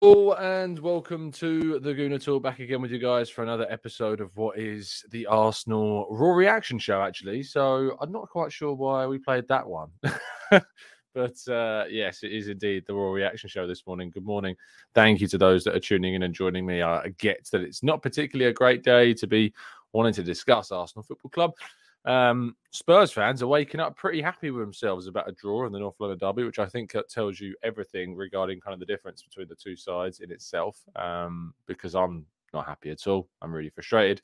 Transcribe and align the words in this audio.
Hello 0.00 0.34
and 0.34 0.78
welcome 0.78 1.32
to 1.32 1.80
the 1.80 1.92
Gooner 1.92 2.22
Talk. 2.22 2.44
Back 2.44 2.60
again 2.60 2.80
with 2.80 2.92
you 2.92 3.00
guys 3.00 3.28
for 3.28 3.42
another 3.42 3.66
episode 3.68 4.20
of 4.20 4.30
what 4.36 4.56
is 4.56 5.04
the 5.10 5.26
Arsenal 5.26 6.06
Raw 6.08 6.34
Reaction 6.34 6.78
Show. 6.78 7.02
Actually, 7.02 7.42
so 7.42 7.96
I'm 8.00 8.12
not 8.12 8.28
quite 8.28 8.52
sure 8.52 8.74
why 8.74 9.08
we 9.08 9.18
played 9.18 9.48
that 9.48 9.66
one, 9.66 9.90
but 10.52 11.48
uh, 11.48 11.86
yes, 11.90 12.22
it 12.22 12.30
is 12.30 12.46
indeed 12.46 12.84
the 12.86 12.94
Raw 12.94 13.10
Reaction 13.10 13.48
Show 13.48 13.66
this 13.66 13.88
morning. 13.88 14.10
Good 14.10 14.24
morning. 14.24 14.54
Thank 14.94 15.20
you 15.20 15.26
to 15.26 15.38
those 15.38 15.64
that 15.64 15.74
are 15.74 15.80
tuning 15.80 16.14
in 16.14 16.22
and 16.22 16.32
joining 16.32 16.64
me. 16.64 16.80
I 16.80 17.08
get 17.18 17.48
that 17.50 17.62
it's 17.62 17.82
not 17.82 18.00
particularly 18.00 18.50
a 18.50 18.54
great 18.54 18.84
day 18.84 19.14
to 19.14 19.26
be 19.26 19.52
wanting 19.92 20.14
to 20.14 20.22
discuss 20.22 20.70
Arsenal 20.70 21.02
Football 21.02 21.32
Club. 21.32 21.54
Um, 22.08 22.56
Spurs 22.70 23.12
fans 23.12 23.42
are 23.42 23.46
waking 23.46 23.80
up 23.80 23.96
pretty 23.96 24.22
happy 24.22 24.50
with 24.50 24.62
themselves 24.62 25.06
about 25.06 25.28
a 25.28 25.32
draw 25.32 25.66
in 25.66 25.72
the 25.72 25.78
North 25.78 25.96
London 25.98 26.18
Derby, 26.18 26.44
which 26.44 26.58
I 26.58 26.66
think 26.66 26.94
tells 27.10 27.38
you 27.38 27.54
everything 27.62 28.14
regarding 28.14 28.60
kind 28.60 28.72
of 28.72 28.80
the 28.80 28.86
difference 28.86 29.22
between 29.22 29.46
the 29.46 29.54
two 29.54 29.76
sides 29.76 30.20
in 30.20 30.32
itself. 30.32 30.80
Um, 30.96 31.52
because 31.66 31.94
I'm 31.94 32.24
not 32.54 32.66
happy 32.66 32.90
at 32.90 33.06
all. 33.06 33.28
I'm 33.42 33.52
really 33.52 33.68
frustrated. 33.68 34.22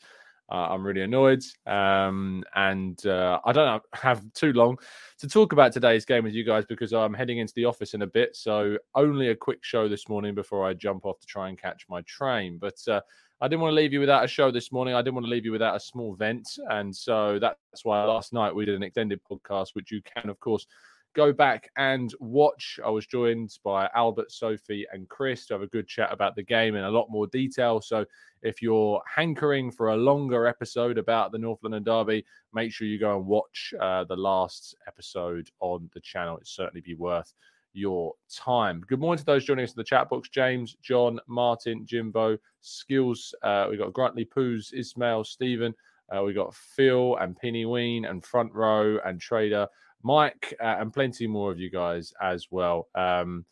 Uh, 0.51 0.69
I'm 0.71 0.85
really 0.85 1.03
annoyed. 1.03 1.43
Um, 1.67 2.45
and 2.55 3.05
uh, 3.07 3.41
I 3.45 3.53
don't 3.53 3.83
have 3.93 4.23
too 4.35 4.53
long 4.53 4.79
to 5.19 5.29
talk 5.29 5.53
about 5.53 5.73
today's 5.73 6.05
game 6.05 6.25
with 6.25 6.35
you 6.35 6.45
guys 6.45 6.65
because 6.67 6.93
I'm 6.93 7.15
heading 7.15 7.39
into 7.39 7.55
the 7.55 7.65
office 7.65 7.95
in 7.95 8.03
a 8.03 8.07
bit. 8.07 8.37
So 8.37 8.79
only 8.95 9.29
a 9.29 9.37
quick 9.37 9.61
show 9.63 9.89
this 9.89 10.09
morning 10.09 10.35
before 10.35 10.67
I 10.67 10.75
jump 10.75 11.07
off 11.07 11.19
to 11.21 11.27
try 11.27 11.49
and 11.49 11.59
catch 11.59 11.87
my 11.89 12.03
train. 12.03 12.59
But 12.59 12.77
uh, 12.89 13.01
I 13.41 13.49
didn't 13.49 13.63
want 13.63 13.73
to 13.73 13.77
leave 13.77 13.93
you 13.93 14.01
without 14.01 14.25
a 14.25 14.29
show 14.29 14.51
this 14.51 14.73
morning. 14.73 14.95
I 14.95 15.03
didn't 15.03 15.15
want 15.15 15.27
to 15.27 15.31
leave 15.31 15.45
you 15.45 15.53
without 15.53 15.77
a 15.77 15.81
small 15.81 16.15
vent. 16.15 16.49
And 16.71 16.95
so 16.95 17.39
that's 17.39 17.85
why 17.85 18.03
last 18.05 18.33
night 18.33 18.55
we 18.55 18.65
did 18.65 18.75
an 18.77 18.83
extended 18.83 19.21
podcast, 19.31 19.71
which 19.75 19.91
you 19.91 20.01
can, 20.03 20.31
of 20.31 20.39
course, 20.41 20.67
go 21.15 21.33
back 21.33 21.71
and 21.77 22.13
watch. 22.21 22.79
I 22.85 22.91
was 22.91 23.07
joined 23.07 23.59
by 23.65 23.89
Albert, 23.95 24.31
Sophie, 24.31 24.87
and 24.93 25.09
Chris 25.09 25.47
to 25.47 25.55
have 25.55 25.63
a 25.63 25.69
good 25.69 25.87
chat 25.89 26.13
about 26.13 26.37
the 26.37 26.43
game 26.43 26.75
in 26.75 26.85
a 26.85 26.91
lot 26.91 27.11
more 27.11 27.27
detail. 27.27 27.81
So 27.81 28.05
if 28.43 28.61
you're 28.61 29.03
hankering 29.13 29.71
for 29.71 29.91
a 29.91 29.97
longer 29.97 30.47
episode 30.47 30.99
about 30.99 31.33
the 31.33 31.39
North 31.39 31.61
London 31.63 31.83
Derby, 31.83 32.25
make 32.53 32.73
sure 32.73 32.87
you 32.87 32.99
go 32.99 33.17
and 33.17 33.27
watch 33.27 33.75
uh, 33.81 34.05
the 34.05 34.17
last 34.17 34.77
episode 34.87 35.51
on 35.61 35.89
the 35.95 36.01
channel. 36.01 36.37
It'd 36.37 36.49
certainly 36.49 36.83
be 36.83 36.95
worth 36.95 37.33
your 37.75 38.15
time. 38.33 38.83
Good 38.89 39.01
morning 39.01 39.19
to 39.19 39.25
those 39.25 39.45
joining 39.45 39.65
us 39.65 39.73
in 39.73 39.77
the 39.77 39.85
chat 39.85 40.09
box 40.09 40.29
James, 40.29 40.77
John, 40.83 41.21
Martin, 41.27 41.85
Jimbo, 41.85 42.39
Skills. 42.61 43.35
Uh, 43.43 43.67
we've 43.69 43.79
got 43.79 43.93
Gruntley 43.93 44.27
Poos, 44.27 44.73
Ismail, 44.73 45.25
Stephen. 45.25 45.75
Uh, 46.15 46.23
we've 46.23 46.35
got 46.35 46.55
Phil 46.55 47.17
and 47.17 47.37
Penny 47.37 47.67
Ween 47.67 48.05
and 48.05 48.25
Front 48.25 48.53
Row 48.53 48.99
and 49.05 49.21
Trader, 49.21 49.67
Mike, 50.03 50.55
uh, 50.63 50.77
and 50.79 50.93
plenty 50.93 51.27
more 51.27 51.51
of 51.51 51.59
you 51.59 51.71
guys 51.71 52.13
as 52.23 52.49
well. 52.51 52.89
Um, 52.95 53.45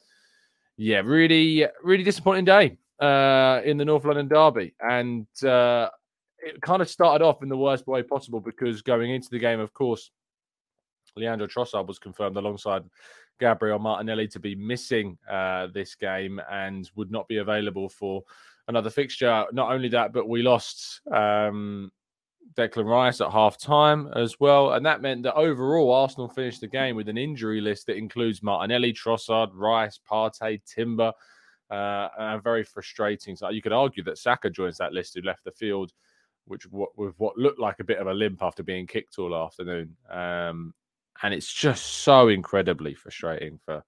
yeah, 0.77 1.03
really, 1.05 1.67
really 1.83 2.05
disappointing 2.05 2.45
day 2.45 2.79
uh, 3.01 3.61
in 3.65 3.77
the 3.77 3.85
North 3.85 4.05
London 4.05 4.29
Derby. 4.29 4.75
And 4.81 5.27
uh, 5.45 5.89
it 6.39 6.61
kind 6.63 6.83
of 6.83 6.89
started 6.89 7.25
off 7.25 7.43
in 7.43 7.49
the 7.49 7.57
worst 7.57 7.87
way 7.87 8.03
possible 8.03 8.41
because 8.41 8.83
going 8.83 9.11
into 9.11 9.29
the 9.31 9.39
game, 9.39 9.61
of 9.61 9.73
course, 9.73 10.11
Leandro 11.17 11.47
Trossard 11.47 11.87
was 11.87 11.99
confirmed 11.99 12.37
alongside 12.37 12.85
Gabriel 13.41 13.79
Martinelli 13.79 14.29
to 14.29 14.41
be 14.41 14.55
missing 14.55 15.19
uh, 15.31 15.69
this 15.75 15.95
game 15.95 16.41
and 16.51 16.91
would 16.95 17.11
not 17.11 17.29
be 17.29 17.39
available 17.39 17.89
for 17.89 18.23
another 18.69 18.91
fixture. 18.91 19.45
Not 19.53 19.73
only 19.73 19.89
that, 19.89 20.13
but 20.13 20.29
we 20.29 20.43
lost 20.43 21.01
um, 21.13 21.91
Declan 22.55 22.87
Rice 22.87 23.21
at 23.21 23.33
half 23.33 23.59
time 23.59 24.11
as 24.15 24.39
well. 24.39 24.75
And 24.75 24.87
that 24.87 25.03
meant 25.03 25.23
that 25.25 25.35
overall, 25.35 25.93
Arsenal 25.93 26.29
finished 26.29 26.61
the 26.61 26.69
game 26.69 26.97
with 26.97 27.09
an 27.09 27.19
injury 27.19 27.61
list 27.61 27.87
that 27.87 27.97
includes 27.97 28.43
Martinelli, 28.43 28.93
Trossard, 28.93 29.51
Rice, 29.53 29.99
Partey, 30.09 30.61
Timber. 30.65 31.13
Uh, 31.71 32.11
and 32.19 32.43
very 32.43 32.63
frustrating. 32.63 33.35
So 33.35 33.49
you 33.49 33.63
could 33.63 33.73
argue 33.73 34.03
that 34.05 34.19
Saka 34.19 34.51
joins 34.51 34.77
that 34.77 34.93
list 34.93 35.15
who 35.15 35.23
left 35.23 35.43
the 35.43 35.51
field, 35.53 35.93
which 36.45 36.67
with 36.71 37.15
what 37.17 37.39
looked 37.39 37.61
like 37.61 37.81
a 37.81 37.85
bit 37.85 37.97
of 37.97 38.09
a 38.09 38.13
limp 38.13 38.43
after 38.43 38.63
being 38.63 38.87
kicked 38.87 39.19
all 39.19 39.35
afternoon. 39.35 39.97
Um, 40.11 40.75
and 41.23 41.33
it's 41.33 41.53
just 41.53 41.85
so 42.03 42.29
incredibly 42.29 42.95
frustrating 42.95 43.59
for 43.65 43.83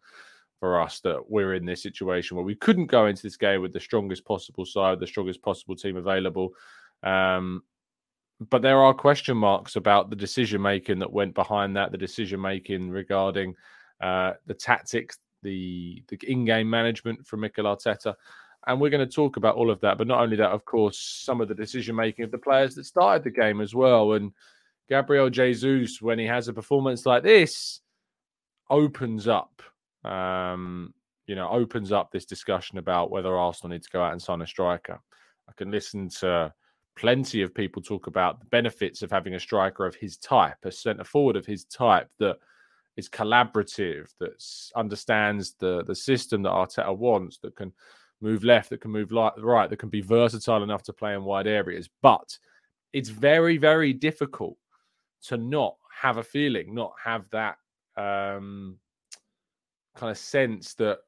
for 0.61 0.81
us 0.81 1.00
that 1.00 1.21
we're 1.28 1.55
in 1.55 1.67
this 1.67 1.83
situation 1.83 2.37
where 2.37 2.45
we 2.45 2.55
couldn't 2.55 2.87
go 2.87 3.06
into 3.06 3.22
this 3.22 3.37
game 3.37 3.61
with 3.61 3.72
the 3.72 3.81
strongest 3.81 4.25
possible 4.25 4.65
side, 4.65 4.99
the 4.99 5.06
strongest 5.06 5.43
possible 5.43 5.77
team 5.77 5.97
available. 5.97 6.55
Um, 7.03 7.62
but 8.49 8.62
there 8.62 8.83
are 8.83 8.95
question 8.95 9.37
marks 9.37 9.77
about 9.77 10.11
the 10.11 10.17
decision 10.17 10.62
making 10.62 11.00
that 11.00 11.12
went 11.12 11.34
behind 11.34 11.77
that, 11.77 11.93
the 11.93 11.99
decision 11.99 12.41
making 12.41 12.89
regarding 12.89 13.55
uh, 14.01 14.33
the 14.47 14.54
tactics, 14.54 15.19
the 15.42 16.03
the 16.09 16.19
in-game 16.27 16.69
management 16.69 17.27
from 17.27 17.41
Mikel 17.41 17.65
Arteta, 17.65 18.15
and 18.66 18.81
we're 18.81 18.91
going 18.91 19.07
to 19.07 19.15
talk 19.15 19.36
about 19.36 19.57
all 19.57 19.71
of 19.71 19.81
that. 19.81 19.98
But 19.98 20.07
not 20.07 20.21
only 20.21 20.36
that, 20.36 20.51
of 20.51 20.65
course, 20.65 20.98
some 20.98 21.41
of 21.41 21.48
the 21.48 21.54
decision 21.54 21.95
making 21.95 22.25
of 22.25 22.31
the 22.31 22.39
players 22.39 22.75
that 22.75 22.84
started 22.84 23.22
the 23.22 23.31
game 23.31 23.60
as 23.60 23.75
well, 23.75 24.15
and 24.15 24.33
Gabriel 24.89 25.31
Jesus, 25.31 26.01
when 26.03 26.19
he 26.19 26.27
has 26.27 26.48
a 26.48 26.53
performance 26.53 27.07
like 27.07 27.22
this, 27.22 27.81
opens 28.71 29.27
up, 29.27 29.63
um, 30.04 30.92
you 31.27 31.34
know, 31.34 31.48
opens 31.48 31.92
up 31.92 32.10
this 32.10 32.27
discussion 32.27 32.78
about 32.78 33.10
whether 33.10 33.36
Arsenal 33.36 33.72
need 33.72 33.83
to 33.83 33.91
go 33.91 34.03
out 34.03 34.13
and 34.13 34.21
sign 34.21 34.42
a 34.42 34.47
striker. 34.47 35.01
I 35.48 35.53
can 35.57 35.71
listen 35.71 36.09
to 36.21 36.53
plenty 36.97 37.42
of 37.42 37.54
people 37.54 37.83
talk 37.83 38.07
about 38.07 38.41
the 38.41 38.47
benefits 38.47 39.03
of 39.03 39.10
having 39.10 39.34
a 39.34 39.41
striker 39.41 39.86
of 39.86 39.95
his 39.95 40.16
type, 40.16 40.57
a 40.65 40.71
centre 40.71 41.04
forward 41.04 41.36
of 41.36 41.47
his 41.47 41.65
type 41.65 42.09
that 42.19 42.36
is 42.97 43.09
collaborative, 43.09 44.09
that 44.21 44.42
understands 44.77 45.54
the 45.59 45.83
the 45.84 45.95
system 45.95 46.42
that 46.42 46.53
Arteta 46.53 46.97
wants, 46.97 47.39
that 47.39 47.57
can 47.57 47.72
move 48.21 48.45
left, 48.45 48.71
that 48.71 48.81
can 48.81 48.91
move 48.91 49.10
right, 49.10 49.69
that 49.71 49.78
can 49.78 49.89
be 49.89 50.01
versatile 50.01 50.63
enough 50.63 50.83
to 50.84 50.92
play 50.92 51.15
in 51.15 51.25
wide 51.25 51.47
areas. 51.47 51.89
But 52.03 52.39
it's 52.92 53.09
very, 53.09 53.59
very 53.59 53.92
difficult 53.92 54.57
to 55.28 55.36
not 55.36 55.76
have 56.00 56.16
a 56.16 56.22
feeling, 56.22 56.74
not 56.74 56.92
have 57.03 57.28
that 57.30 57.56
um, 57.97 58.78
kind 59.97 60.10
of 60.10 60.18
sense 60.18 60.74
that 60.74 60.98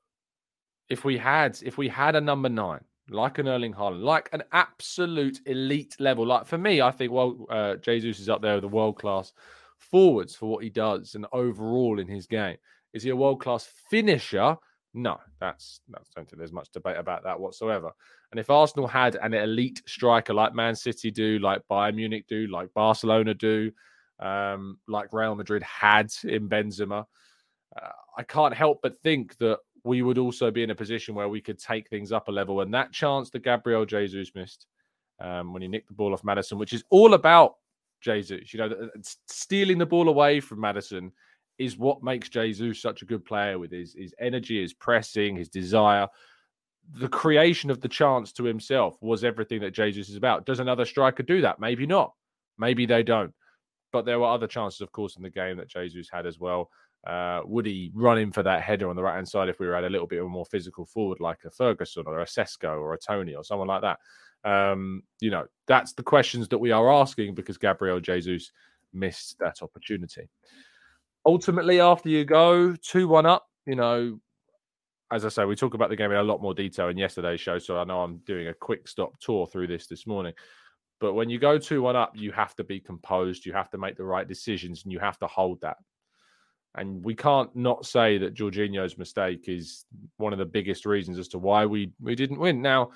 if 0.88 1.04
we 1.04 1.18
had 1.18 1.58
if 1.64 1.78
we 1.78 1.88
had 1.88 2.14
a 2.14 2.20
number 2.20 2.48
nine 2.48 2.84
like 3.10 3.38
an 3.38 3.48
Erling 3.48 3.74
Haaland, 3.74 4.02
like 4.02 4.28
an 4.32 4.42
absolute 4.52 5.40
elite 5.46 5.96
level. 6.00 6.26
Like 6.26 6.46
for 6.46 6.58
me, 6.58 6.80
I 6.80 6.90
think 6.90 7.12
well, 7.12 7.46
uh, 7.50 7.76
Jesus 7.76 8.18
is 8.18 8.28
up 8.28 8.42
there 8.42 8.54
with 8.54 8.62
the 8.62 8.68
world 8.68 8.98
class 8.98 9.32
forwards 9.78 10.34
for 10.34 10.46
what 10.50 10.64
he 10.64 10.70
does 10.70 11.14
and 11.14 11.26
overall 11.32 12.00
in 12.00 12.08
his 12.08 12.26
game. 12.26 12.56
Is 12.92 13.02
he 13.02 13.10
a 13.10 13.16
world 13.16 13.40
class 13.40 13.68
finisher? 13.90 14.56
No, 14.94 15.18
that's, 15.40 15.80
that's 15.88 16.10
I 16.16 16.20
don't 16.20 16.28
think 16.28 16.38
there's 16.38 16.52
much 16.52 16.70
debate 16.72 16.96
about 16.96 17.22
that 17.24 17.38
whatsoever. 17.38 17.92
And 18.30 18.40
if 18.40 18.50
Arsenal 18.50 18.88
had 18.88 19.16
an 19.16 19.34
elite 19.34 19.82
striker 19.86 20.32
like 20.32 20.54
Man 20.54 20.74
City 20.74 21.10
do, 21.10 21.38
like 21.38 21.62
Bayern 21.70 21.96
Munich 21.96 22.24
do, 22.26 22.46
like 22.46 22.72
Barcelona 22.74 23.34
do, 23.34 23.70
um, 24.20 24.78
like 24.88 25.12
Real 25.12 25.34
Madrid 25.34 25.62
had 25.62 26.12
in 26.24 26.48
Benzema, 26.48 27.04
uh, 27.80 27.88
I 28.16 28.22
can't 28.22 28.54
help 28.54 28.80
but 28.82 28.96
think 29.02 29.36
that 29.38 29.58
we 29.84 30.02
would 30.02 30.18
also 30.18 30.50
be 30.50 30.62
in 30.62 30.70
a 30.70 30.74
position 30.74 31.14
where 31.14 31.28
we 31.28 31.40
could 31.40 31.58
take 31.58 31.88
things 31.88 32.10
up 32.10 32.28
a 32.28 32.32
level. 32.32 32.60
And 32.60 32.74
that 32.74 32.92
chance 32.92 33.30
that 33.30 33.44
Gabriel 33.44 33.86
Jesus 33.86 34.32
missed 34.34 34.66
um, 35.20 35.52
when 35.52 35.62
he 35.62 35.68
nicked 35.68 35.88
the 35.88 35.94
ball 35.94 36.12
off 36.12 36.24
Madison, 36.24 36.58
which 36.58 36.72
is 36.72 36.84
all 36.90 37.14
about 37.14 37.54
Jesus, 38.00 38.52
you 38.52 38.58
know, 38.58 38.90
stealing 39.26 39.78
the 39.78 39.86
ball 39.86 40.08
away 40.08 40.40
from 40.40 40.60
Madison 40.60 41.12
is 41.58 41.78
what 41.78 42.02
makes 42.02 42.28
Jesus 42.28 42.82
such 42.82 43.02
a 43.02 43.06
good 43.06 43.24
player 43.24 43.58
with 43.58 43.70
his, 43.70 43.94
his 43.94 44.14
energy, 44.20 44.60
his 44.60 44.74
pressing, 44.74 45.36
his 45.36 45.48
desire. 45.48 46.08
The 46.94 47.08
creation 47.08 47.70
of 47.70 47.80
the 47.80 47.88
chance 47.88 48.32
to 48.32 48.44
himself 48.44 48.96
was 49.00 49.24
everything 49.24 49.60
that 49.60 49.72
Jesus 49.72 50.08
is 50.08 50.16
about. 50.16 50.46
Does 50.46 50.60
another 50.60 50.84
striker 50.84 51.22
do 51.22 51.40
that? 51.40 51.58
Maybe 51.58 51.86
not. 51.86 52.12
Maybe 52.58 52.86
they 52.86 53.02
don't. 53.02 53.32
But 53.92 54.04
there 54.04 54.18
were 54.18 54.26
other 54.26 54.46
chances, 54.46 54.80
of 54.80 54.92
course, 54.92 55.16
in 55.16 55.22
the 55.22 55.30
game 55.30 55.56
that 55.58 55.68
Jesus 55.68 56.08
had 56.10 56.26
as 56.26 56.38
well. 56.38 56.70
Uh, 57.06 57.40
would 57.44 57.66
he 57.66 57.92
run 57.94 58.18
in 58.18 58.32
for 58.32 58.42
that 58.42 58.62
header 58.62 58.90
on 58.90 58.96
the 58.96 59.02
right 59.02 59.14
hand 59.14 59.28
side 59.28 59.48
if 59.48 59.60
we 59.60 59.66
were 59.66 59.76
at 59.76 59.84
a 59.84 59.88
little 59.88 60.08
bit 60.08 60.18
of 60.18 60.26
a 60.26 60.28
more 60.28 60.46
physical 60.46 60.84
forward, 60.84 61.20
like 61.20 61.38
a 61.44 61.50
Ferguson 61.50 62.04
or 62.06 62.20
a 62.20 62.26
Sesko 62.26 62.80
or 62.80 62.94
a 62.94 62.98
Toney 62.98 63.34
or 63.34 63.44
someone 63.44 63.68
like 63.68 63.82
that? 63.82 63.98
Um, 64.44 65.02
you 65.20 65.30
know, 65.30 65.46
that's 65.66 65.92
the 65.92 66.02
questions 66.02 66.48
that 66.48 66.58
we 66.58 66.72
are 66.72 66.92
asking 66.92 67.34
because 67.34 67.58
Gabriel 67.58 68.00
Jesus 68.00 68.50
missed 68.92 69.38
that 69.38 69.62
opportunity 69.62 70.28
ultimately, 71.26 71.80
after 71.80 72.08
you 72.08 72.24
go 72.24 72.74
2 72.76 73.08
1 73.08 73.26
up, 73.26 73.50
you 73.66 73.74
know, 73.74 74.18
as 75.12 75.24
I 75.24 75.28
say, 75.28 75.44
we 75.44 75.56
talk 75.56 75.74
about 75.74 75.90
the 75.90 75.96
game 75.96 76.10
in 76.10 76.16
a 76.16 76.22
lot 76.22 76.40
more 76.40 76.54
detail 76.54 76.88
in 76.88 76.96
yesterday's 76.96 77.40
show. 77.40 77.58
So 77.58 77.78
I 77.78 77.84
know 77.84 78.00
I'm 78.00 78.18
doing 78.18 78.48
a 78.48 78.54
quick 78.54 78.88
stop 78.88 79.18
tour 79.20 79.46
through 79.46 79.66
this 79.66 79.86
this 79.86 80.06
morning. 80.06 80.32
But 81.00 81.14
when 81.14 81.28
you 81.28 81.38
go 81.38 81.58
2 81.58 81.82
1 81.82 81.96
up, 81.96 82.12
you 82.14 82.32
have 82.32 82.54
to 82.56 82.64
be 82.64 82.80
composed. 82.80 83.44
You 83.44 83.52
have 83.52 83.70
to 83.70 83.78
make 83.78 83.96
the 83.96 84.04
right 84.04 84.26
decisions 84.26 84.84
and 84.84 84.92
you 84.92 84.98
have 84.98 85.18
to 85.18 85.26
hold 85.26 85.60
that. 85.60 85.76
And 86.74 87.02
we 87.02 87.14
can't 87.14 87.54
not 87.56 87.86
say 87.86 88.18
that 88.18 88.34
Jorginho's 88.34 88.98
mistake 88.98 89.48
is 89.48 89.84
one 90.18 90.32
of 90.32 90.38
the 90.38 90.44
biggest 90.44 90.84
reasons 90.84 91.18
as 91.18 91.28
to 91.28 91.38
why 91.38 91.64
we, 91.64 91.92
we 92.00 92.14
didn't 92.14 92.38
win. 92.38 92.60
Now, 92.60 92.90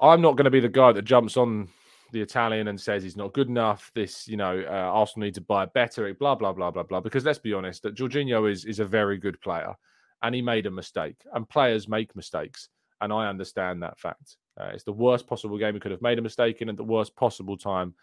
I'm 0.00 0.20
not 0.20 0.36
going 0.36 0.44
to 0.44 0.50
be 0.50 0.60
the 0.60 0.68
guy 0.68 0.92
that 0.92 1.02
jumps 1.02 1.36
on 1.36 1.68
the 2.12 2.20
Italian 2.20 2.68
and 2.68 2.80
says 2.80 3.02
he's 3.02 3.16
not 3.16 3.32
good 3.32 3.48
enough. 3.48 3.90
This, 3.94 4.26
you 4.26 4.36
know, 4.36 4.62
uh, 4.66 4.70
Arsenal 4.70 5.26
need 5.26 5.34
to 5.34 5.40
buy 5.40 5.66
better. 5.66 6.12
Blah 6.14 6.34
blah 6.34 6.52
blah 6.52 6.70
blah 6.70 6.82
blah. 6.82 7.00
Because 7.00 7.24
let's 7.24 7.38
be 7.38 7.52
honest, 7.52 7.82
that 7.82 7.94
Jorginho 7.94 8.50
is 8.50 8.64
is 8.64 8.80
a 8.80 8.84
very 8.84 9.18
good 9.18 9.40
player, 9.40 9.74
and 10.22 10.34
he 10.34 10.42
made 10.42 10.66
a 10.66 10.70
mistake. 10.70 11.16
And 11.32 11.48
players 11.48 11.88
make 11.88 12.16
mistakes, 12.16 12.68
and 13.00 13.12
I 13.12 13.28
understand 13.28 13.82
that 13.82 13.98
fact. 13.98 14.36
Uh, 14.60 14.70
it's 14.74 14.84
the 14.84 14.92
worst 14.92 15.26
possible 15.26 15.58
game 15.58 15.74
he 15.74 15.80
could 15.80 15.92
have 15.92 16.02
made 16.02 16.18
a 16.18 16.22
mistake 16.22 16.60
in 16.60 16.68
at 16.68 16.76
the 16.76 16.84
worst 16.84 17.16
possible 17.16 17.56
time. 17.56 17.94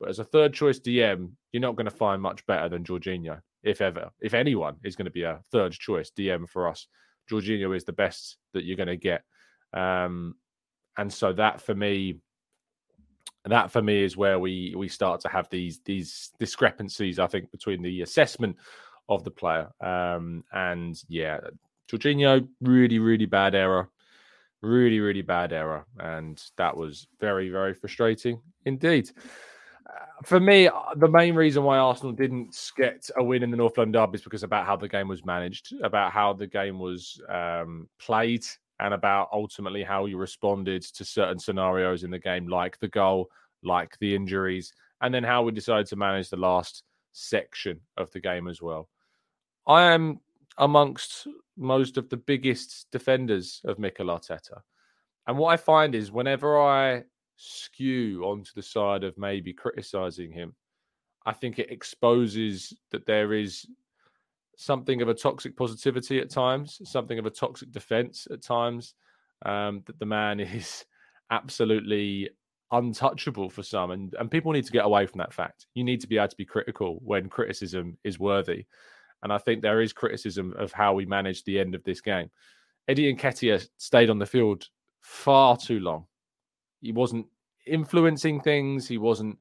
But 0.00 0.08
as 0.08 0.18
a 0.18 0.24
third 0.24 0.52
choice 0.52 0.78
DM, 0.78 1.30
you're 1.52 1.60
not 1.60 1.76
going 1.76 1.86
to 1.86 1.90
find 1.90 2.20
much 2.20 2.44
better 2.46 2.68
than 2.68 2.84
Jorginho, 2.84 3.40
if 3.62 3.80
ever. 3.80 4.10
If 4.20 4.34
anyone 4.34 4.76
is 4.84 4.96
going 4.96 5.06
to 5.06 5.10
be 5.10 5.22
a 5.22 5.40
third 5.52 5.72
choice 5.72 6.10
DM 6.16 6.48
for 6.48 6.68
us, 6.68 6.86
Jorginho 7.30 7.74
is 7.76 7.84
the 7.84 7.92
best 7.92 8.36
that 8.52 8.64
you're 8.64 8.76
going 8.76 8.88
to 8.88 8.96
get. 8.96 9.22
Um, 9.72 10.36
and 10.96 11.12
so 11.12 11.32
that 11.34 11.60
for 11.60 11.74
me 11.74 12.20
that 13.44 13.70
for 13.70 13.80
me 13.80 14.02
is 14.02 14.16
where 14.16 14.38
we 14.38 14.74
we 14.76 14.88
start 14.88 15.20
to 15.20 15.28
have 15.28 15.48
these 15.50 15.80
these 15.84 16.30
discrepancies. 16.38 17.18
I 17.18 17.26
think 17.26 17.50
between 17.50 17.82
the 17.82 18.02
assessment 18.02 18.56
of 19.08 19.22
the 19.22 19.30
player 19.30 19.70
um, 19.80 20.44
and 20.52 21.00
yeah, 21.08 21.38
Jorginho 21.90 22.46
really 22.60 22.98
really 22.98 23.26
bad 23.26 23.54
error, 23.54 23.88
really 24.66 25.00
really 25.00 25.22
bad 25.22 25.52
error, 25.52 25.84
and 25.98 26.42
that 26.56 26.76
was 26.76 27.06
very 27.20 27.48
very 27.48 27.74
frustrating 27.74 28.40
indeed. 28.64 29.10
Uh, 29.88 30.04
for 30.24 30.40
me, 30.40 30.66
uh, 30.66 30.94
the 30.96 31.08
main 31.08 31.34
reason 31.34 31.62
why 31.62 31.78
Arsenal 31.78 32.12
didn't 32.12 32.72
get 32.76 33.08
a 33.16 33.22
win 33.22 33.42
in 33.42 33.50
the 33.50 33.56
North 33.56 33.78
London 33.78 34.00
Derby 34.00 34.16
is 34.16 34.22
because 34.22 34.42
about 34.42 34.66
how 34.66 34.76
the 34.76 34.88
game 34.88 35.08
was 35.08 35.24
managed, 35.24 35.72
about 35.82 36.10
how 36.12 36.32
the 36.32 36.46
game 36.46 36.78
was 36.80 37.20
um, 37.28 37.88
played, 37.98 38.44
and 38.80 38.92
about 38.92 39.28
ultimately 39.32 39.82
how 39.82 40.06
you 40.06 40.18
responded 40.18 40.82
to 40.82 41.04
certain 41.04 41.38
scenarios 41.38 42.02
in 42.02 42.10
the 42.10 42.18
game, 42.18 42.48
like 42.48 42.78
the 42.80 42.88
goal, 42.88 43.30
like 43.62 43.96
the 44.00 44.14
injuries, 44.14 44.72
and 45.00 45.14
then 45.14 45.22
how 45.22 45.42
we 45.42 45.52
decided 45.52 45.86
to 45.86 45.96
manage 45.96 46.28
the 46.30 46.36
last 46.36 46.82
section 47.12 47.80
of 47.96 48.10
the 48.10 48.20
game 48.20 48.48
as 48.48 48.60
well. 48.60 48.88
I 49.66 49.92
am 49.92 50.20
amongst 50.58 51.26
most 51.56 51.96
of 51.96 52.08
the 52.08 52.16
biggest 52.16 52.86
defenders 52.90 53.60
of 53.64 53.78
Mikel 53.78 54.06
Arteta. 54.06 54.60
And 55.26 55.36
what 55.36 55.52
I 55.52 55.56
find 55.56 55.94
is 55.94 56.12
whenever 56.12 56.60
I 56.60 57.04
skew 57.36 58.22
onto 58.24 58.50
the 58.54 58.62
side 58.62 59.04
of 59.04 59.18
maybe 59.18 59.52
criticizing 59.52 60.32
him, 60.32 60.54
I 61.24 61.32
think 61.32 61.58
it 61.58 61.70
exposes 61.70 62.72
that 62.92 63.06
there 63.06 63.32
is 63.32 63.66
something 64.56 65.02
of 65.02 65.08
a 65.08 65.14
toxic 65.14 65.56
positivity 65.56 66.18
at 66.20 66.30
times, 66.30 66.80
something 66.84 67.18
of 67.18 67.26
a 67.26 67.30
toxic 67.30 67.72
defense 67.72 68.26
at 68.30 68.42
times. 68.42 68.94
Um, 69.44 69.82
that 69.84 69.98
the 69.98 70.06
man 70.06 70.40
is 70.40 70.86
absolutely 71.30 72.30
untouchable 72.72 73.50
for 73.50 73.62
some, 73.62 73.90
and 73.90 74.14
and 74.18 74.30
people 74.30 74.52
need 74.52 74.64
to 74.64 74.72
get 74.72 74.84
away 74.84 75.06
from 75.06 75.18
that 75.18 75.34
fact. 75.34 75.66
You 75.74 75.84
need 75.84 76.00
to 76.00 76.06
be 76.06 76.16
able 76.16 76.28
to 76.28 76.36
be 76.36 76.46
critical 76.46 77.00
when 77.04 77.28
criticism 77.28 77.98
is 78.02 78.18
worthy, 78.18 78.64
and 79.22 79.32
I 79.32 79.38
think 79.38 79.62
there 79.62 79.80
is 79.80 79.92
criticism 79.92 80.54
of 80.58 80.72
how 80.72 80.94
we 80.94 81.06
managed 81.06 81.46
the 81.46 81.58
end 81.58 81.74
of 81.74 81.84
this 81.84 82.00
game. 82.00 82.30
Eddie 82.88 83.10
and 83.10 83.18
Nketiah 83.18 83.66
stayed 83.76 84.10
on 84.10 84.18
the 84.18 84.26
field 84.26 84.68
far 85.00 85.56
too 85.56 85.80
long. 85.80 86.06
He 86.80 86.92
wasn't 86.92 87.26
influencing 87.66 88.40
things. 88.40 88.86
He 88.86 88.98
wasn't 88.98 89.38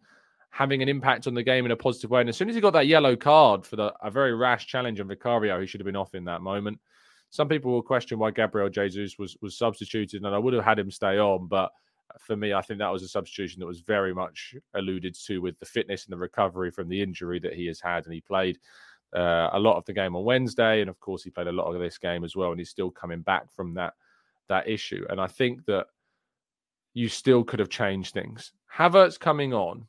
having 0.50 0.82
an 0.82 0.90
impact 0.90 1.28
on 1.28 1.34
the 1.34 1.44
game 1.44 1.66
in 1.66 1.72
a 1.72 1.76
positive 1.76 2.10
way. 2.10 2.22
And 2.22 2.30
as 2.30 2.38
soon 2.38 2.50
as 2.50 2.56
he 2.56 2.62
got 2.62 2.74
that 2.74 2.88
yellow 2.88 3.16
card 3.16 3.66
for 3.66 3.76
the, 3.76 3.94
a 4.02 4.10
very 4.10 4.34
rash 4.34 4.68
challenge 4.68 5.00
on 5.00 5.08
Vicario, 5.08 5.60
he 5.60 5.68
should 5.68 5.82
have 5.82 5.86
been 5.86 5.96
off 5.96 6.16
in 6.16 6.24
that 6.26 6.42
moment. 6.42 6.80
Some 7.30 7.50
people 7.50 7.72
will 7.72 7.82
question 7.82 8.18
why 8.18 8.32
Gabriel 8.32 8.70
Jesus 8.70 9.18
was 9.20 9.36
was 9.42 9.58
substituted, 9.58 10.24
and 10.24 10.34
I 10.34 10.38
would 10.38 10.54
have 10.54 10.64
had 10.64 10.80
him 10.80 10.90
stay 10.90 11.20
on. 11.20 11.48
But 11.48 11.72
for 12.20 12.38
me, 12.38 12.54
I 12.54 12.62
think 12.62 12.80
that 12.80 12.94
was 12.94 13.04
a 13.04 13.08
substitution 13.10 13.60
that 13.60 13.66
was 13.66 13.82
very 13.82 14.14
much 14.14 14.56
alluded 14.76 15.16
to 15.26 15.40
with 15.40 15.60
the 15.60 15.66
fitness 15.66 16.06
and 16.06 16.14
the 16.14 16.18
recovery 16.18 16.72
from 16.72 16.88
the 16.88 17.02
injury 17.02 17.40
that 17.40 17.54
he 17.54 17.66
has 17.68 17.82
had, 17.82 18.06
and 18.06 18.14
he 18.14 18.22
played. 18.22 18.58
Uh, 19.16 19.50
a 19.54 19.60
lot 19.60 19.78
of 19.78 19.86
the 19.86 19.94
game 19.94 20.16
on 20.16 20.26
Wednesday, 20.26 20.82
and 20.82 20.90
of 20.90 21.00
course 21.00 21.24
he 21.24 21.30
played 21.30 21.48
a 21.48 21.52
lot 21.52 21.74
of 21.74 21.80
this 21.80 21.98
game 21.98 22.24
as 22.24 22.36
well, 22.36 22.52
and 22.52 22.60
he's 22.60 22.70
still 22.70 22.92
coming 22.92 23.22
back 23.22 23.52
from 23.52 23.74
that 23.76 23.94
that 24.50 24.68
issue. 24.68 25.06
And 25.10 25.20
I 25.20 25.28
think 25.28 25.66
that 25.66 25.88
you 26.94 27.10
still 27.10 27.44
could 27.44 27.60
have 27.60 27.70
changed 27.70 28.14
things. 28.14 28.52
Havertz 28.74 29.20
coming 29.20 29.54
on 29.54 29.88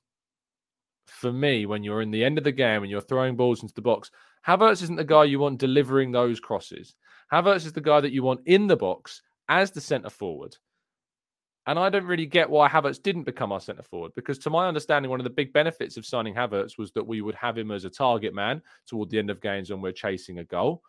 for 1.06 1.32
me, 1.32 1.66
when 1.66 1.82
you're 1.82 2.02
in 2.02 2.10
the 2.10 2.24
end 2.24 2.38
of 2.38 2.44
the 2.44 2.52
game 2.52 2.82
and 2.82 2.90
you're 2.90 3.00
throwing 3.00 3.36
balls 3.36 3.62
into 3.62 3.74
the 3.74 3.82
box, 3.82 4.10
Havertz 4.46 4.82
isn't 4.82 4.96
the 4.96 5.04
guy 5.04 5.24
you 5.24 5.38
want 5.38 5.58
delivering 5.58 6.12
those 6.12 6.40
crosses. 6.40 6.94
Havertz 7.32 7.66
is 7.66 7.72
the 7.72 7.80
guy 7.80 8.00
that 8.00 8.12
you 8.12 8.22
want 8.22 8.40
in 8.46 8.66
the 8.66 8.76
box 8.76 9.22
as 9.48 9.70
the 9.70 9.80
centre 9.80 10.10
forward. 10.10 10.56
And 11.68 11.78
I 11.78 11.90
don't 11.90 12.04
really 12.04 12.26
get 12.26 12.48
why 12.48 12.68
Havertz 12.68 13.02
didn't 13.02 13.24
become 13.24 13.50
our 13.50 13.60
centre 13.60 13.82
forward 13.82 14.12
because, 14.14 14.38
to 14.38 14.50
my 14.50 14.68
understanding, 14.68 15.10
one 15.10 15.18
of 15.18 15.24
the 15.24 15.30
big 15.30 15.52
benefits 15.52 15.96
of 15.96 16.06
signing 16.06 16.34
Havertz 16.34 16.78
was 16.78 16.92
that 16.92 17.06
we 17.06 17.22
would 17.22 17.34
have 17.34 17.58
him 17.58 17.72
as 17.72 17.84
a 17.84 17.90
target 17.90 18.34
man 18.34 18.62
toward 18.86 19.10
the 19.10 19.18
end 19.18 19.30
of 19.30 19.40
games 19.40 19.70
when 19.70 19.80
we're 19.80 19.92
chasing 19.92 20.38
a 20.38 20.44
goal, 20.44 20.82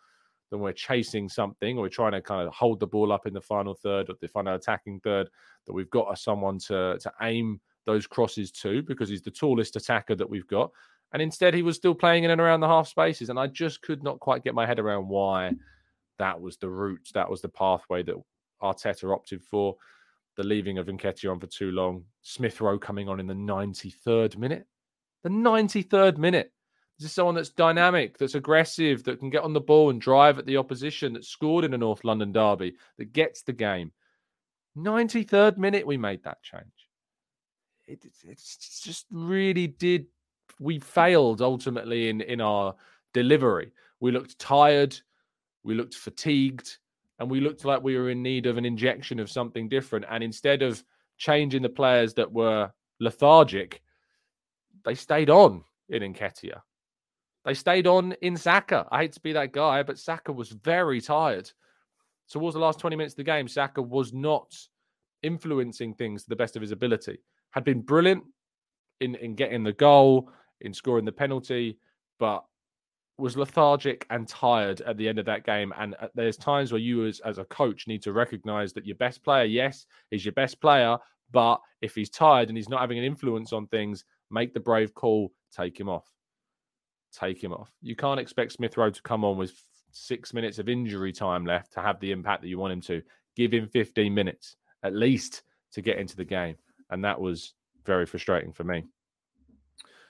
then 0.51 0.59
we're 0.59 0.73
chasing 0.73 1.27
something, 1.27 1.77
or 1.77 1.81
we're 1.81 1.89
trying 1.89 2.11
to 2.11 2.21
kind 2.21 2.47
of 2.47 2.53
hold 2.53 2.79
the 2.79 2.85
ball 2.87 3.11
up 3.11 3.25
in 3.25 3.33
the 3.33 3.41
final 3.41 3.73
third 3.73 4.09
or 4.09 4.15
the 4.21 4.27
final 4.27 4.53
attacking 4.53 4.99
third. 4.99 5.29
That 5.65 5.73
we've 5.73 5.89
got 5.89 6.17
someone 6.19 6.59
to 6.59 6.99
to 6.99 7.11
aim 7.21 7.59
those 7.87 8.05
crosses 8.05 8.51
to 8.51 8.83
because 8.83 9.09
he's 9.09 9.23
the 9.23 9.31
tallest 9.31 9.75
attacker 9.75 10.13
that 10.13 10.29
we've 10.29 10.47
got. 10.47 10.71
And 11.13 11.21
instead, 11.21 11.53
he 11.53 11.63
was 11.63 11.77
still 11.77 11.95
playing 11.95 12.25
in 12.25 12.31
and 12.31 12.41
around 12.41 12.59
the 12.59 12.67
half 12.67 12.87
spaces. 12.87 13.29
And 13.29 13.39
I 13.39 13.47
just 13.47 13.81
could 13.81 14.03
not 14.03 14.19
quite 14.19 14.43
get 14.43 14.53
my 14.53 14.65
head 14.65 14.77
around 14.77 15.07
why 15.07 15.53
that 16.19 16.39
was 16.39 16.57
the 16.57 16.69
route, 16.69 17.09
that 17.13 17.29
was 17.29 17.41
the 17.41 17.49
pathway 17.49 18.03
that 18.03 18.15
Arteta 18.61 19.11
opted 19.13 19.41
for. 19.41 19.77
The 20.37 20.43
leaving 20.43 20.77
of 20.77 20.87
Nketiah 20.87 21.31
on 21.31 21.39
for 21.39 21.47
too 21.47 21.71
long. 21.71 22.03
Smith 22.21 22.61
Rowe 22.61 22.77
coming 22.79 23.09
on 23.09 23.19
in 23.19 23.27
the 23.27 23.33
93rd 23.33 24.37
minute. 24.37 24.67
The 25.23 25.29
93rd 25.29 26.17
minute. 26.17 26.53
This 26.99 27.09
is 27.09 27.13
someone 27.13 27.35
that's 27.35 27.49
dynamic, 27.49 28.17
that's 28.17 28.35
aggressive, 28.35 29.03
that 29.03 29.19
can 29.19 29.29
get 29.29 29.43
on 29.43 29.53
the 29.53 29.61
ball 29.61 29.89
and 29.89 30.01
drive 30.01 30.39
at 30.39 30.45
the 30.45 30.57
opposition, 30.57 31.13
that 31.13 31.25
scored 31.25 31.63
in 31.63 31.73
a 31.73 31.77
North 31.77 32.03
London 32.03 32.31
derby, 32.31 32.75
that 32.97 33.13
gets 33.13 33.43
the 33.43 33.53
game. 33.53 33.91
93rd 34.77 35.57
minute, 35.57 35.85
we 35.85 35.97
made 35.97 36.23
that 36.23 36.41
change 36.41 36.87
it, 37.87 38.05
it's 38.23 38.81
just 38.81 39.05
really 39.11 39.67
did 39.67 40.05
we 40.59 40.79
failed 40.79 41.41
ultimately 41.41 42.09
in 42.09 42.21
in 42.21 42.41
our 42.41 42.75
delivery. 43.13 43.71
We 43.99 44.11
looked 44.11 44.37
tired, 44.37 44.99
we 45.63 45.73
looked 45.73 45.95
fatigued, 45.95 46.77
and 47.19 47.29
we 47.29 47.39
looked 47.39 47.65
like 47.65 47.81
we 47.81 47.97
were 47.97 48.09
in 48.09 48.21
need 48.21 48.45
of 48.45 48.57
an 48.57 48.65
injection 48.65 49.19
of 49.19 49.29
something 49.29 49.67
different. 49.67 50.05
And 50.09 50.23
instead 50.23 50.61
of 50.61 50.83
changing 51.17 51.63
the 51.63 51.69
players 51.69 52.13
that 52.15 52.31
were 52.31 52.71
lethargic, 52.99 53.81
they 54.85 54.95
stayed 54.95 55.29
on 55.29 55.63
in 55.89 56.13
Nketiah. 56.13 56.61
They 57.45 57.53
stayed 57.53 57.87
on 57.87 58.13
in 58.21 58.37
Saka. 58.37 58.85
I 58.91 59.03
hate 59.03 59.13
to 59.13 59.21
be 59.21 59.33
that 59.33 59.53
guy, 59.53 59.81
but 59.81 59.97
Saka 59.97 60.31
was 60.31 60.49
very 60.49 61.01
tired. 61.01 61.49
Towards 62.29 62.55
the 62.55 62.59
last 62.59 62.79
20 62.79 62.95
minutes 62.95 63.13
of 63.13 63.17
the 63.17 63.23
game, 63.23 63.47
Saka 63.47 63.81
was 63.81 64.13
not 64.13 64.53
influencing 65.23 65.93
things 65.93 66.23
to 66.23 66.29
the 66.29 66.35
best 66.35 66.55
of 66.55 66.61
his 66.61 66.71
ability. 66.71 67.19
Had 67.51 67.63
been 67.63 67.81
brilliant 67.81 68.23
in, 68.99 69.15
in 69.15 69.33
getting 69.35 69.63
the 69.63 69.73
goal, 69.73 70.29
in 70.61 70.73
scoring 70.73 71.05
the 71.05 71.11
penalty, 71.11 71.79
but 72.19 72.43
was 73.17 73.35
lethargic 73.35 74.05
and 74.09 74.27
tired 74.27 74.81
at 74.81 74.97
the 74.97 75.07
end 75.07 75.19
of 75.19 75.25
that 75.25 75.45
game. 75.45 75.73
And 75.77 75.95
uh, 75.99 76.07
there's 76.13 76.37
times 76.37 76.71
where 76.71 76.81
you, 76.81 77.05
as, 77.05 77.19
as 77.21 77.39
a 77.39 77.45
coach, 77.45 77.87
need 77.87 78.01
to 78.03 78.13
recognize 78.13 78.73
that 78.73 78.85
your 78.85 78.95
best 78.95 79.23
player, 79.23 79.45
yes, 79.45 79.85
is 80.11 80.23
your 80.23 80.33
best 80.33 80.61
player. 80.61 80.97
But 81.31 81.59
if 81.81 81.95
he's 81.95 82.09
tired 82.09 82.49
and 82.49 82.57
he's 82.57 82.69
not 82.69 82.81
having 82.81 82.99
an 82.99 83.03
influence 83.03 83.53
on 83.53 83.67
things, 83.67 84.05
make 84.29 84.53
the 84.53 84.59
brave 84.59 84.93
call, 84.93 85.31
take 85.55 85.79
him 85.79 85.89
off. 85.89 86.07
Take 87.11 87.43
him 87.43 87.53
off. 87.53 87.71
You 87.81 87.95
can't 87.95 88.19
expect 88.19 88.51
Smith 88.51 88.77
Rowe 88.77 88.91
to 88.91 89.01
come 89.01 89.25
on 89.25 89.37
with 89.37 89.53
six 89.91 90.33
minutes 90.33 90.59
of 90.59 90.69
injury 90.69 91.11
time 91.11 91.45
left 91.45 91.73
to 91.73 91.81
have 91.81 91.99
the 91.99 92.11
impact 92.11 92.41
that 92.43 92.49
you 92.49 92.59
want 92.59 92.73
him 92.73 92.81
to. 92.81 93.01
Give 93.35 93.51
him 93.51 93.67
15 93.67 94.13
minutes 94.13 94.57
at 94.83 94.93
least 94.93 95.43
to 95.73 95.81
get 95.81 95.97
into 95.97 96.15
the 96.15 96.25
game. 96.25 96.55
And 96.91 97.03
that 97.03 97.19
was 97.19 97.53
very 97.85 98.05
frustrating 98.05 98.53
for 98.53 98.63
me. 98.63 98.83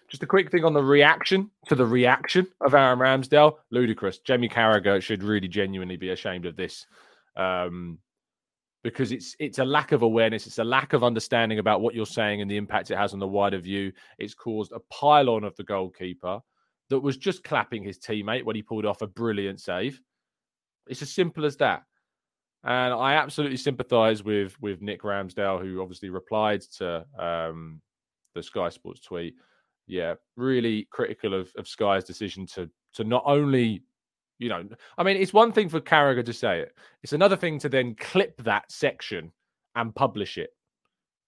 Just 0.09 0.23
a 0.23 0.27
quick 0.27 0.49
thing 0.51 0.63
on 0.63 0.73
the 0.73 0.83
reaction 0.83 1.51
to 1.67 1.75
the 1.75 1.85
reaction 1.85 2.47
of 2.61 2.73
Aaron 2.73 2.99
Ramsdale. 2.99 3.57
Ludicrous. 3.71 4.19
Jamie 4.19 4.47
Carragher 4.47 5.01
should 5.01 5.21
really 5.21 5.49
genuinely 5.49 5.97
be 5.97 6.11
ashamed 6.11 6.45
of 6.45 6.55
this. 6.55 6.85
Um, 7.35 7.99
because 8.83 9.11
it's 9.11 9.35
it's 9.39 9.59
a 9.59 9.65
lack 9.65 9.91
of 9.91 10.01
awareness, 10.01 10.47
it's 10.47 10.59
a 10.59 10.63
lack 10.63 10.93
of 10.93 11.03
understanding 11.03 11.59
about 11.59 11.81
what 11.81 11.93
you're 11.93 12.05
saying 12.05 12.41
and 12.41 12.49
the 12.49 12.55
impact 12.55 12.89
it 12.89 12.97
has 12.97 13.11
on 13.11 13.19
the 13.19 13.27
wider 13.27 13.57
view. 13.57 13.91
It's 14.17 14.33
caused 14.33 14.71
a 14.71 14.79
pile-on 14.91 15.43
of 15.43 15.55
the 15.57 15.63
goalkeeper 15.63 16.39
that 16.89 16.99
was 16.99 17.17
just 17.17 17.43
clapping 17.43 17.83
his 17.83 17.99
teammate 17.99 18.45
when 18.45 18.55
he 18.55 18.61
pulled 18.61 18.85
off 18.85 19.01
a 19.01 19.07
brilliant 19.07 19.59
save. 19.59 19.99
It's 20.87 21.01
as 21.01 21.11
simple 21.11 21.43
as 21.45 21.57
that. 21.57 21.83
And 22.63 22.93
I 22.93 23.15
absolutely 23.15 23.57
sympathise 23.57 24.23
with 24.23 24.59
with 24.61 24.81
Nick 24.81 25.01
Ramsdale, 25.01 25.61
who 25.61 25.81
obviously 25.81 26.09
replied 26.09 26.61
to 26.77 27.05
um, 27.19 27.81
the 28.35 28.43
Sky 28.43 28.69
Sports 28.69 29.01
tweet. 29.01 29.35
Yeah, 29.87 30.15
really 30.35 30.87
critical 30.91 31.33
of, 31.33 31.51
of 31.57 31.67
Sky's 31.67 32.03
decision 32.03 32.45
to 32.47 32.69
to 32.93 33.03
not 33.03 33.23
only, 33.25 33.83
you 34.37 34.49
know, 34.49 34.67
I 34.97 35.03
mean, 35.03 35.17
it's 35.17 35.33
one 35.33 35.51
thing 35.51 35.69
for 35.69 35.79
Carragher 35.79 36.25
to 36.25 36.33
say 36.33 36.59
it. 36.59 36.75
It's 37.03 37.13
another 37.13 37.37
thing 37.37 37.59
to 37.59 37.69
then 37.69 37.95
clip 37.95 38.41
that 38.43 38.71
section 38.71 39.31
and 39.75 39.95
publish 39.95 40.37
it. 40.37 40.49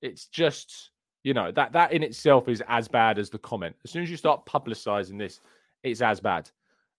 It's 0.02 0.28
just, 0.28 0.92
you 1.24 1.34
know, 1.34 1.52
that 1.52 1.72
that 1.74 1.94
in 1.94 2.04
itself 2.04 2.48
is 2.50 2.62
as 2.68 2.88
bad 2.88 3.18
as 3.18 3.30
the 3.30 3.38
comment. 3.40 3.76
As 3.86 3.92
soon 3.92 4.04
as 4.04 4.12
you 4.12 4.18
start 4.18 4.46
publicizing 4.46 5.18
this, 5.18 5.40
it's 5.84 6.02
as 6.02 6.20
bad. 6.20 6.50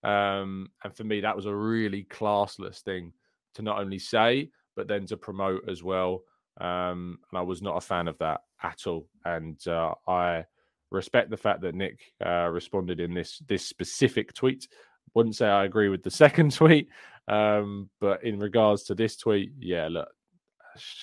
Um, 0.02 0.70
and 0.82 0.94
for 0.94 1.04
me, 1.04 1.20
that 1.20 1.36
was 1.36 1.46
a 1.46 1.54
really 1.54 2.04
classless 2.04 2.80
thing 2.80 3.12
to 3.54 3.62
not 3.62 3.78
only 3.78 3.98
say, 3.98 4.50
but 4.76 4.88
then 4.88 5.04
to 5.06 5.16
promote 5.16 5.68
as 5.68 5.82
well. 5.82 6.22
Um, 6.60 7.18
and 7.30 7.38
I 7.38 7.42
was 7.42 7.60
not 7.60 7.76
a 7.76 7.80
fan 7.80 8.08
of 8.08 8.16
that 8.18 8.42
at 8.62 8.86
all. 8.86 9.08
And 9.24 9.58
uh, 9.66 9.94
I 10.08 10.44
respect 10.90 11.30
the 11.30 11.36
fact 11.36 11.60
that 11.62 11.74
Nick 11.74 12.12
uh, 12.24 12.48
responded 12.48 13.00
in 13.00 13.14
this 13.14 13.38
this 13.46 13.64
specific 13.66 14.32
tweet. 14.34 14.68
Wouldn't 15.14 15.36
say 15.36 15.46
I 15.46 15.64
agree 15.64 15.88
with 15.88 16.02
the 16.02 16.10
second 16.24 16.52
tweet, 16.52 16.88
um, 17.28 17.90
but 18.00 18.22
in 18.24 18.38
regards 18.38 18.84
to 18.84 18.94
this 18.94 19.16
tweet, 19.16 19.52
yeah, 19.58 19.88
look, 19.90 20.08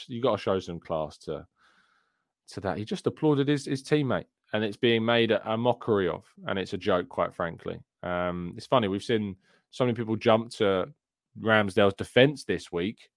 you 0.07 0.21
got 0.21 0.37
to 0.37 0.41
show 0.41 0.59
some 0.59 0.79
class 0.79 1.17
to 1.19 1.45
to 2.49 2.61
that. 2.61 2.77
He 2.77 2.85
just 2.85 3.07
applauded 3.07 3.47
his 3.47 3.65
his 3.65 3.83
teammate, 3.83 4.25
and 4.53 4.63
it's 4.63 4.77
being 4.77 5.03
made 5.03 5.31
a, 5.31 5.57
mockery 5.57 6.07
of, 6.07 6.23
and 6.45 6.57
it's 6.57 6.73
a 6.73 6.77
joke, 6.77 7.09
quite 7.09 7.33
frankly. 7.33 7.79
Um, 8.03 8.53
it's 8.55 8.67
funny 8.67 8.87
we've 8.87 9.03
seen 9.03 9.35
so 9.71 9.85
many 9.85 9.95
people 9.95 10.15
jump 10.15 10.51
to 10.51 10.87
Ramsdale's 11.41 11.93
defence 11.93 12.43
this 12.43 12.71
week. 12.71 13.09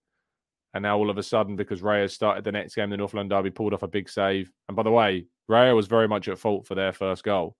And 0.74 0.82
now 0.82 0.96
all 0.98 1.10
of 1.10 1.18
a 1.18 1.22
sudden, 1.22 1.56
because 1.56 1.80
Raya 1.80 2.10
started 2.10 2.44
the 2.44 2.52
next 2.52 2.76
game, 2.76 2.90
the 2.90 2.96
North 2.96 3.14
London 3.14 3.36
Derby 3.36 3.50
pulled 3.50 3.74
off 3.74 3.82
a 3.82 3.88
big 3.88 4.08
save. 4.08 4.52
And 4.68 4.76
by 4.76 4.84
the 4.84 4.90
way, 4.90 5.26
Raya 5.50 5.74
was 5.74 5.88
very 5.88 6.08
much 6.08 6.28
at 6.28 6.38
fault 6.38 6.66
for 6.66 6.74
their 6.74 6.92
first 6.92 7.24
goal. 7.24 7.56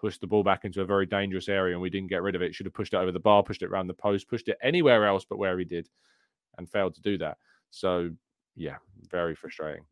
Pushed 0.00 0.20
the 0.20 0.26
ball 0.26 0.42
back 0.42 0.64
into 0.64 0.80
a 0.80 0.86
very 0.86 1.06
dangerous 1.06 1.48
area 1.48 1.74
and 1.74 1.82
we 1.82 1.90
didn't 1.90 2.08
get 2.08 2.22
rid 2.22 2.34
of 2.34 2.42
it. 2.42 2.54
Should 2.54 2.66
have 2.66 2.74
pushed 2.74 2.94
it 2.94 2.98
over 2.98 3.12
the 3.12 3.20
bar, 3.20 3.42
pushed 3.42 3.62
it 3.62 3.70
around 3.70 3.86
the 3.86 3.94
post, 3.94 4.28
pushed 4.28 4.48
it 4.48 4.58
anywhere 4.62 5.06
else 5.06 5.24
but 5.28 5.38
where 5.38 5.58
he 5.58 5.64
did 5.64 5.88
and 6.58 6.68
failed 6.68 6.94
to 6.94 7.02
do 7.02 7.18
that. 7.18 7.36
So, 7.70 8.10
yeah, 8.56 8.76
very 9.10 9.34
frustrating. 9.34 9.84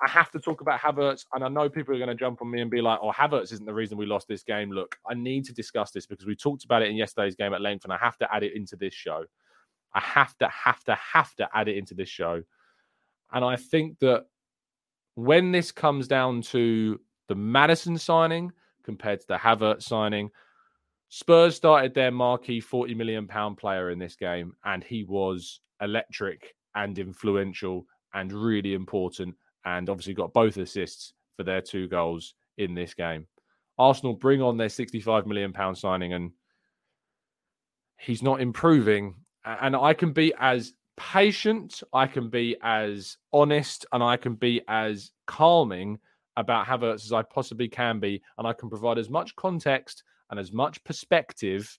I 0.00 0.08
have 0.08 0.30
to 0.32 0.40
talk 0.40 0.60
about 0.60 0.80
Havertz, 0.80 1.26
and 1.32 1.44
I 1.44 1.48
know 1.48 1.68
people 1.68 1.94
are 1.94 1.98
going 1.98 2.08
to 2.08 2.14
jump 2.14 2.42
on 2.42 2.50
me 2.50 2.60
and 2.60 2.70
be 2.70 2.80
like, 2.80 2.98
"Oh, 3.02 3.12
Havertz 3.12 3.52
isn't 3.52 3.66
the 3.66 3.74
reason 3.74 3.98
we 3.98 4.06
lost 4.06 4.26
this 4.26 4.42
game." 4.42 4.70
Look, 4.70 4.96
I 5.08 5.14
need 5.14 5.44
to 5.44 5.52
discuss 5.52 5.90
this 5.90 6.06
because 6.06 6.26
we 6.26 6.34
talked 6.34 6.64
about 6.64 6.82
it 6.82 6.88
in 6.88 6.96
yesterday's 6.96 7.36
game 7.36 7.54
at 7.54 7.60
length, 7.60 7.84
and 7.84 7.92
I 7.92 7.98
have 7.98 8.16
to 8.18 8.34
add 8.34 8.42
it 8.42 8.56
into 8.56 8.76
this 8.76 8.94
show. 8.94 9.24
I 9.92 10.00
have 10.00 10.36
to, 10.38 10.48
have 10.48 10.82
to, 10.84 10.94
have 10.94 11.34
to 11.36 11.48
add 11.54 11.68
it 11.68 11.76
into 11.76 11.94
this 11.94 12.08
show, 12.08 12.42
and 13.32 13.44
I 13.44 13.56
think 13.56 13.98
that 14.00 14.24
when 15.14 15.52
this 15.52 15.72
comes 15.72 16.08
down 16.08 16.42
to 16.42 17.00
the 17.28 17.34
Madison 17.34 17.96
signing 17.98 18.52
compared 18.82 19.20
to 19.20 19.26
the 19.26 19.36
Havertz 19.36 19.82
signing, 19.84 20.30
Spurs 21.08 21.54
started 21.54 21.94
their 21.94 22.10
marquee 22.10 22.60
forty 22.60 22.94
million 22.94 23.26
pound 23.26 23.56
player 23.56 23.90
in 23.90 23.98
this 23.98 24.16
game, 24.16 24.54
and 24.64 24.82
he 24.82 25.04
was 25.04 25.60
electric 25.80 26.54
and 26.74 26.98
influential 26.98 27.86
and 28.14 28.32
really 28.32 28.74
important 28.74 29.34
and 29.64 29.88
obviously 29.88 30.14
got 30.14 30.32
both 30.32 30.56
assists 30.56 31.14
for 31.36 31.42
their 31.42 31.60
two 31.60 31.88
goals 31.88 32.34
in 32.58 32.74
this 32.74 32.94
game. 32.94 33.26
Arsenal 33.78 34.14
bring 34.14 34.40
on 34.40 34.56
their 34.56 34.68
65 34.68 35.26
million 35.26 35.52
pound 35.52 35.76
signing 35.76 36.12
and 36.12 36.30
he's 37.98 38.22
not 38.22 38.40
improving 38.40 39.14
and 39.44 39.74
I 39.74 39.94
can 39.94 40.12
be 40.12 40.32
as 40.38 40.74
patient, 40.96 41.82
I 41.92 42.06
can 42.06 42.28
be 42.28 42.56
as 42.62 43.16
honest 43.32 43.86
and 43.92 44.02
I 44.02 44.16
can 44.16 44.34
be 44.34 44.62
as 44.68 45.10
calming 45.26 45.98
about 46.36 46.66
Havertz 46.66 47.04
as 47.04 47.12
I 47.12 47.22
possibly 47.22 47.68
can 47.68 48.00
be 48.00 48.22
and 48.38 48.46
I 48.46 48.52
can 48.52 48.68
provide 48.68 48.98
as 48.98 49.08
much 49.08 49.36
context 49.36 50.02
and 50.30 50.40
as 50.40 50.52
much 50.52 50.82
perspective 50.84 51.78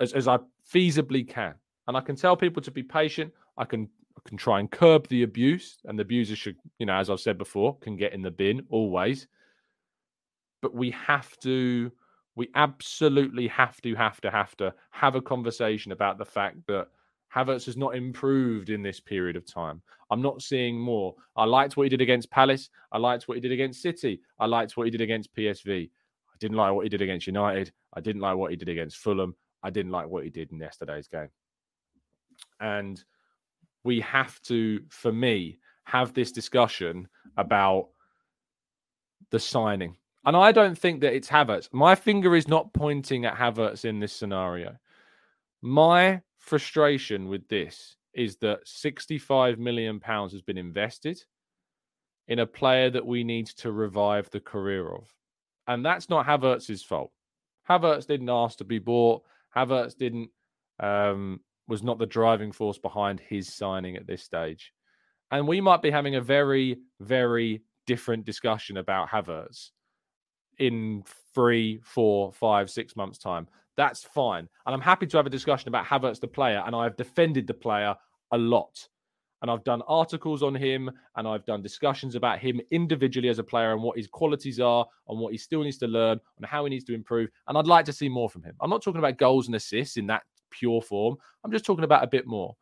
as, 0.00 0.12
as 0.12 0.28
I 0.28 0.38
feasibly 0.72 1.28
can. 1.28 1.54
And 1.86 1.96
I 1.96 2.00
can 2.00 2.16
tell 2.16 2.36
people 2.36 2.62
to 2.62 2.70
be 2.70 2.82
patient. 2.82 3.32
I 3.58 3.64
can 3.64 3.88
can 4.24 4.36
try 4.36 4.60
and 4.60 4.70
curb 4.70 5.08
the 5.08 5.22
abuse, 5.22 5.78
and 5.84 5.98
the 5.98 6.02
abuser 6.02 6.36
should, 6.36 6.56
you 6.78 6.86
know, 6.86 6.94
as 6.94 7.10
I've 7.10 7.20
said 7.20 7.38
before, 7.38 7.78
can 7.78 7.96
get 7.96 8.12
in 8.12 8.22
the 8.22 8.30
bin 8.30 8.66
always. 8.68 9.26
But 10.62 10.74
we 10.74 10.90
have 10.90 11.38
to, 11.40 11.90
we 12.34 12.48
absolutely 12.54 13.48
have 13.48 13.80
to, 13.82 13.94
have 13.94 14.20
to, 14.20 14.30
have 14.30 14.56
to 14.58 14.74
have 14.90 15.14
a 15.14 15.22
conversation 15.22 15.92
about 15.92 16.18
the 16.18 16.24
fact 16.24 16.58
that 16.68 16.88
Havertz 17.34 17.66
has 17.66 17.76
not 17.76 17.94
improved 17.94 18.70
in 18.70 18.82
this 18.82 19.00
period 19.00 19.36
of 19.36 19.46
time. 19.46 19.80
I'm 20.10 20.22
not 20.22 20.42
seeing 20.42 20.78
more. 20.78 21.14
I 21.36 21.44
liked 21.44 21.76
what 21.76 21.84
he 21.84 21.88
did 21.88 22.00
against 22.00 22.30
Palace. 22.30 22.70
I 22.90 22.98
liked 22.98 23.28
what 23.28 23.36
he 23.36 23.40
did 23.40 23.52
against 23.52 23.82
City. 23.82 24.20
I 24.38 24.46
liked 24.46 24.76
what 24.76 24.84
he 24.84 24.90
did 24.90 25.00
against 25.00 25.34
PSV. 25.34 25.90
I 25.90 26.36
didn't 26.40 26.56
like 26.56 26.72
what 26.72 26.84
he 26.84 26.88
did 26.88 27.02
against 27.02 27.26
United. 27.26 27.72
I 27.94 28.00
didn't 28.00 28.22
like 28.22 28.36
what 28.36 28.50
he 28.50 28.56
did 28.56 28.68
against 28.68 28.98
Fulham. 28.98 29.36
I 29.62 29.70
didn't 29.70 29.92
like 29.92 30.08
what 30.08 30.24
he 30.24 30.30
did 30.30 30.50
in 30.50 30.58
yesterday's 30.58 31.06
game. 31.06 31.28
And 32.60 33.02
we 33.84 34.00
have 34.00 34.40
to, 34.42 34.80
for 34.88 35.12
me, 35.12 35.58
have 35.84 36.12
this 36.12 36.32
discussion 36.32 37.08
about 37.36 37.88
the 39.30 39.38
signing. 39.38 39.96
And 40.24 40.36
I 40.36 40.52
don't 40.52 40.76
think 40.78 41.00
that 41.00 41.14
it's 41.14 41.28
Havertz. 41.28 41.68
My 41.72 41.94
finger 41.94 42.34
is 42.36 42.48
not 42.48 42.72
pointing 42.72 43.24
at 43.24 43.36
Havertz 43.36 43.84
in 43.84 44.00
this 44.00 44.12
scenario. 44.12 44.76
My 45.62 46.20
frustration 46.40 47.28
with 47.28 47.46
this 47.48 47.96
is 48.14 48.36
that 48.38 48.66
65 48.66 49.58
million 49.58 50.00
pounds 50.00 50.32
has 50.32 50.42
been 50.42 50.58
invested 50.58 51.22
in 52.26 52.40
a 52.40 52.46
player 52.46 52.90
that 52.90 53.06
we 53.06 53.22
need 53.22 53.46
to 53.46 53.70
revive 53.70 54.28
the 54.30 54.40
career 54.40 54.88
of. 54.88 55.08
And 55.68 55.84
that's 55.84 56.08
not 56.08 56.26
Havertz's 56.26 56.82
fault. 56.82 57.12
Havertz 57.68 58.06
didn't 58.06 58.30
ask 58.30 58.58
to 58.58 58.64
be 58.64 58.78
bought. 58.78 59.22
Havertz 59.56 59.96
didn't 59.96 60.30
um, 60.80 61.40
was 61.68 61.82
not 61.82 61.98
the 61.98 62.06
driving 62.06 62.50
force 62.50 62.78
behind 62.78 63.20
his 63.20 63.52
signing 63.52 63.96
at 63.96 64.06
this 64.06 64.24
stage. 64.24 64.72
And 65.30 65.46
we 65.46 65.60
might 65.60 65.82
be 65.82 65.90
having 65.90 66.16
a 66.16 66.20
very, 66.20 66.78
very 66.98 67.62
different 67.86 68.24
discussion 68.24 68.76
about 68.76 69.08
Havertz 69.08 69.70
in 70.58 71.04
three, 71.34 71.80
four, 71.82 72.32
five, 72.32 72.70
six 72.70 72.96
months' 72.96 73.18
time. 73.18 73.46
That's 73.76 74.02
fine. 74.04 74.48
And 74.66 74.74
I'm 74.74 74.80
happy 74.80 75.06
to 75.06 75.16
have 75.16 75.26
a 75.26 75.30
discussion 75.30 75.68
about 75.68 75.86
Havertz, 75.86 76.20
the 76.20 76.28
player. 76.28 76.62
And 76.66 76.74
I've 76.76 76.96
defended 76.96 77.46
the 77.46 77.54
player 77.54 77.94
a 78.32 78.38
lot. 78.38 78.88
and 79.42 79.50
I've 79.50 79.64
done 79.64 79.82
articles 79.88 80.42
on 80.42 80.54
him 80.54 80.90
and 81.16 81.26
I've 81.26 81.46
done 81.46 81.62
discussions 81.62 82.14
about 82.14 82.38
him 82.38 82.60
individually 82.70 83.28
as 83.28 83.38
a 83.38 83.44
player 83.44 83.72
and 83.72 83.82
what 83.82 83.96
his 83.96 84.06
qualities 84.06 84.60
are 84.60 84.86
and 85.08 85.18
what 85.18 85.32
he 85.32 85.38
still 85.38 85.62
needs 85.62 85.78
to 85.78 85.86
learn 85.86 86.20
and 86.36 86.46
how 86.46 86.64
he 86.64 86.70
needs 86.70 86.84
to 86.84 86.94
improve. 86.94 87.30
And 87.48 87.56
I'd 87.56 87.66
like 87.66 87.86
to 87.86 87.92
see 87.92 88.08
more 88.08 88.28
from 88.28 88.42
him. 88.42 88.54
I'm 88.60 88.70
not 88.70 88.82
talking 88.82 88.98
about 88.98 89.18
goals 89.18 89.46
and 89.46 89.56
assists 89.56 89.96
in 89.96 90.06
that 90.08 90.22
pure 90.50 90.82
form. 90.82 91.16
I'm 91.44 91.52
just 91.52 91.64
talking 91.64 91.84
about 91.84 92.04
a 92.04 92.08
bit 92.08 92.26
more. 92.26 92.56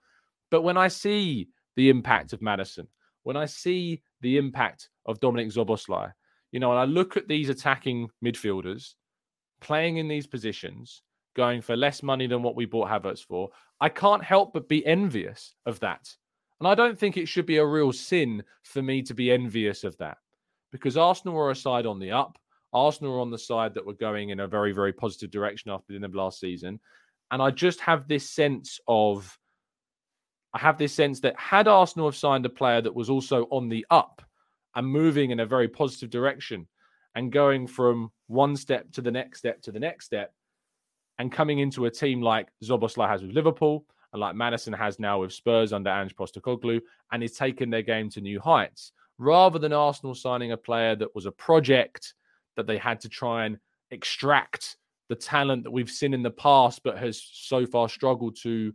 But 0.51 0.63
when 0.63 0.77
I 0.77 0.89
see 0.89 1.49
the 1.77 1.91
impact 1.91 2.33
of 2.33 2.43
Madison, 2.43 2.87
when 3.25 3.37
I 3.37 3.47
see 3.47 4.03
the 4.21 4.37
impact 4.37 4.89
of 5.07 5.21
Dominic 5.21 5.49
Szoboszlai, 5.49 6.13
you 6.53 6.61
know, 6.61 6.71
and 6.71 6.81
I 6.81 6.85
look 6.85 7.17
at 7.17 7.29
these 7.29 7.49
attacking 7.49 8.09
midfielders 8.25 8.95
playing 9.61 9.97
in 9.97 10.09
these 10.09 10.27
positions, 10.27 11.03
going 11.35 11.61
for 11.61 11.77
less 11.77 12.03
money 12.03 12.27
than 12.27 12.43
what 12.43 12.57
we 12.57 12.65
bought 12.65 12.89
Havertz 12.89 13.25
for, 13.25 13.51
I 13.81 13.89
can't 13.89 14.25
help 14.25 14.53
but 14.53 14.69
be 14.69 14.85
envious 14.85 15.55
of 15.67 15.81
that. 15.81 16.09
And 16.59 16.67
I 16.67 16.75
don't 16.75 16.99
think 16.99 17.17
it 17.17 17.29
should 17.29 17.47
be 17.47 17.59
a 17.59 17.67
real 17.67 17.93
sin 17.93 18.43
for 18.65 18.83
me 18.83 19.03
to 19.03 19.15
be 19.15 19.31
envious 19.31 19.85
of 19.85 19.97
that 19.99 20.19
because 20.73 20.97
Arsenal 20.97 21.35
were 21.35 21.51
a 21.51 21.57
side 21.57 21.87
on 21.87 21.99
the 21.99 22.11
up. 22.11 22.37
Arsenal 22.73 23.15
are 23.15 23.21
on 23.21 23.31
the 23.31 23.39
side 23.39 23.75
that 23.75 23.87
were 23.87 23.95
going 23.95 24.31
in 24.31 24.41
a 24.41 24.49
very, 24.49 24.73
very 24.73 24.93
positive 24.93 25.31
direction 25.31 25.71
after 25.71 25.87
the 25.89 25.95
end 25.95 26.05
of 26.05 26.15
last 26.15 26.41
season. 26.41 26.81
And 27.31 27.41
I 27.41 27.51
just 27.51 27.81
have 27.81 28.09
this 28.09 28.29
sense 28.29 28.81
of, 28.89 29.39
I 30.53 30.59
have 30.59 30.79
this 30.79 30.93
sense 30.93 31.21
that 31.21 31.39
had 31.39 31.69
Arsenal 31.69 32.09
have 32.09 32.17
signed 32.17 32.45
a 32.47 32.51
player 32.51 32.81
that 32.83 32.95
was 32.95 33.09
also 33.09 33.45
on 33.51 33.69
the 33.69 33.87
up 33.91 34.23
and 34.75 34.87
moving 34.87 35.31
in 35.31 35.41
a 35.41 35.47
very 35.47 35.69
positive 35.69 36.11
direction 36.11 36.67
and 37.15 37.33
going 37.33 37.67
from 37.67 38.11
one 38.27 38.57
step 38.57 38.91
to 38.93 39.03
the 39.03 39.11
next 39.11 39.39
step 39.39 39.61
to 39.63 39.73
the 39.73 39.81
next 39.81 40.05
step 40.07 40.33
and 41.19 41.33
coming 41.33 41.59
into 41.59 41.87
a 41.87 41.91
team 41.91 42.23
like 42.23 42.49
Szoboszlai 42.63 43.09
has 43.09 43.23
with 43.23 43.33
Liverpool 43.33 43.85
and 44.13 44.21
like 44.21 44.35
Madison 44.35 44.73
has 44.73 44.99
now 44.99 45.21
with 45.21 45.33
Spurs 45.33 45.73
under 45.73 45.91
Ange 45.91 46.15
Postecoglou 46.15 46.81
and 47.13 47.23
is 47.23 47.33
taking 47.33 47.71
their 47.71 47.83
game 47.83 48.09
to 48.11 48.21
new 48.21 48.41
heights 48.41 48.93
rather 49.19 49.59
than 49.59 49.73
Arsenal 49.73 50.15
signing 50.15 50.53
a 50.53 50.57
player 50.57 50.95
that 50.97 51.15
was 51.15 51.27
a 51.27 51.33
project 51.33 52.15
that 52.57 52.67
they 52.67 52.79
had 52.79 53.01
to 53.01 53.09
try 53.09 53.47
and 53.47 53.59
extract 53.91 54.77
the 55.09 55.15
talent 55.15 55.65
that 55.65 55.71
we've 55.71 55.91
seen 55.91 56.15
in 56.15 56.23
the 56.23 56.31
past 56.31 56.83
but 56.85 56.99
has 56.99 57.21
so 57.33 57.67
far 57.67 57.89
struggled 57.89 58.37
to 58.43 58.73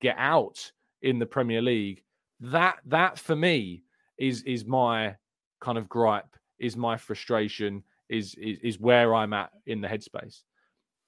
get 0.00 0.16
out 0.18 0.72
in 1.02 1.18
the 1.18 1.26
Premier 1.26 1.62
League. 1.62 2.02
That 2.40 2.78
that 2.86 3.18
for 3.18 3.36
me 3.36 3.84
is 4.18 4.42
is 4.42 4.64
my 4.64 5.16
kind 5.60 5.78
of 5.78 5.88
gripe 5.88 6.36
is 6.58 6.76
my 6.76 6.96
frustration 6.96 7.82
is, 8.08 8.34
is 8.34 8.58
is 8.62 8.80
where 8.80 9.14
I'm 9.14 9.32
at 9.32 9.50
in 9.66 9.80
the 9.80 9.88
headspace 9.88 10.42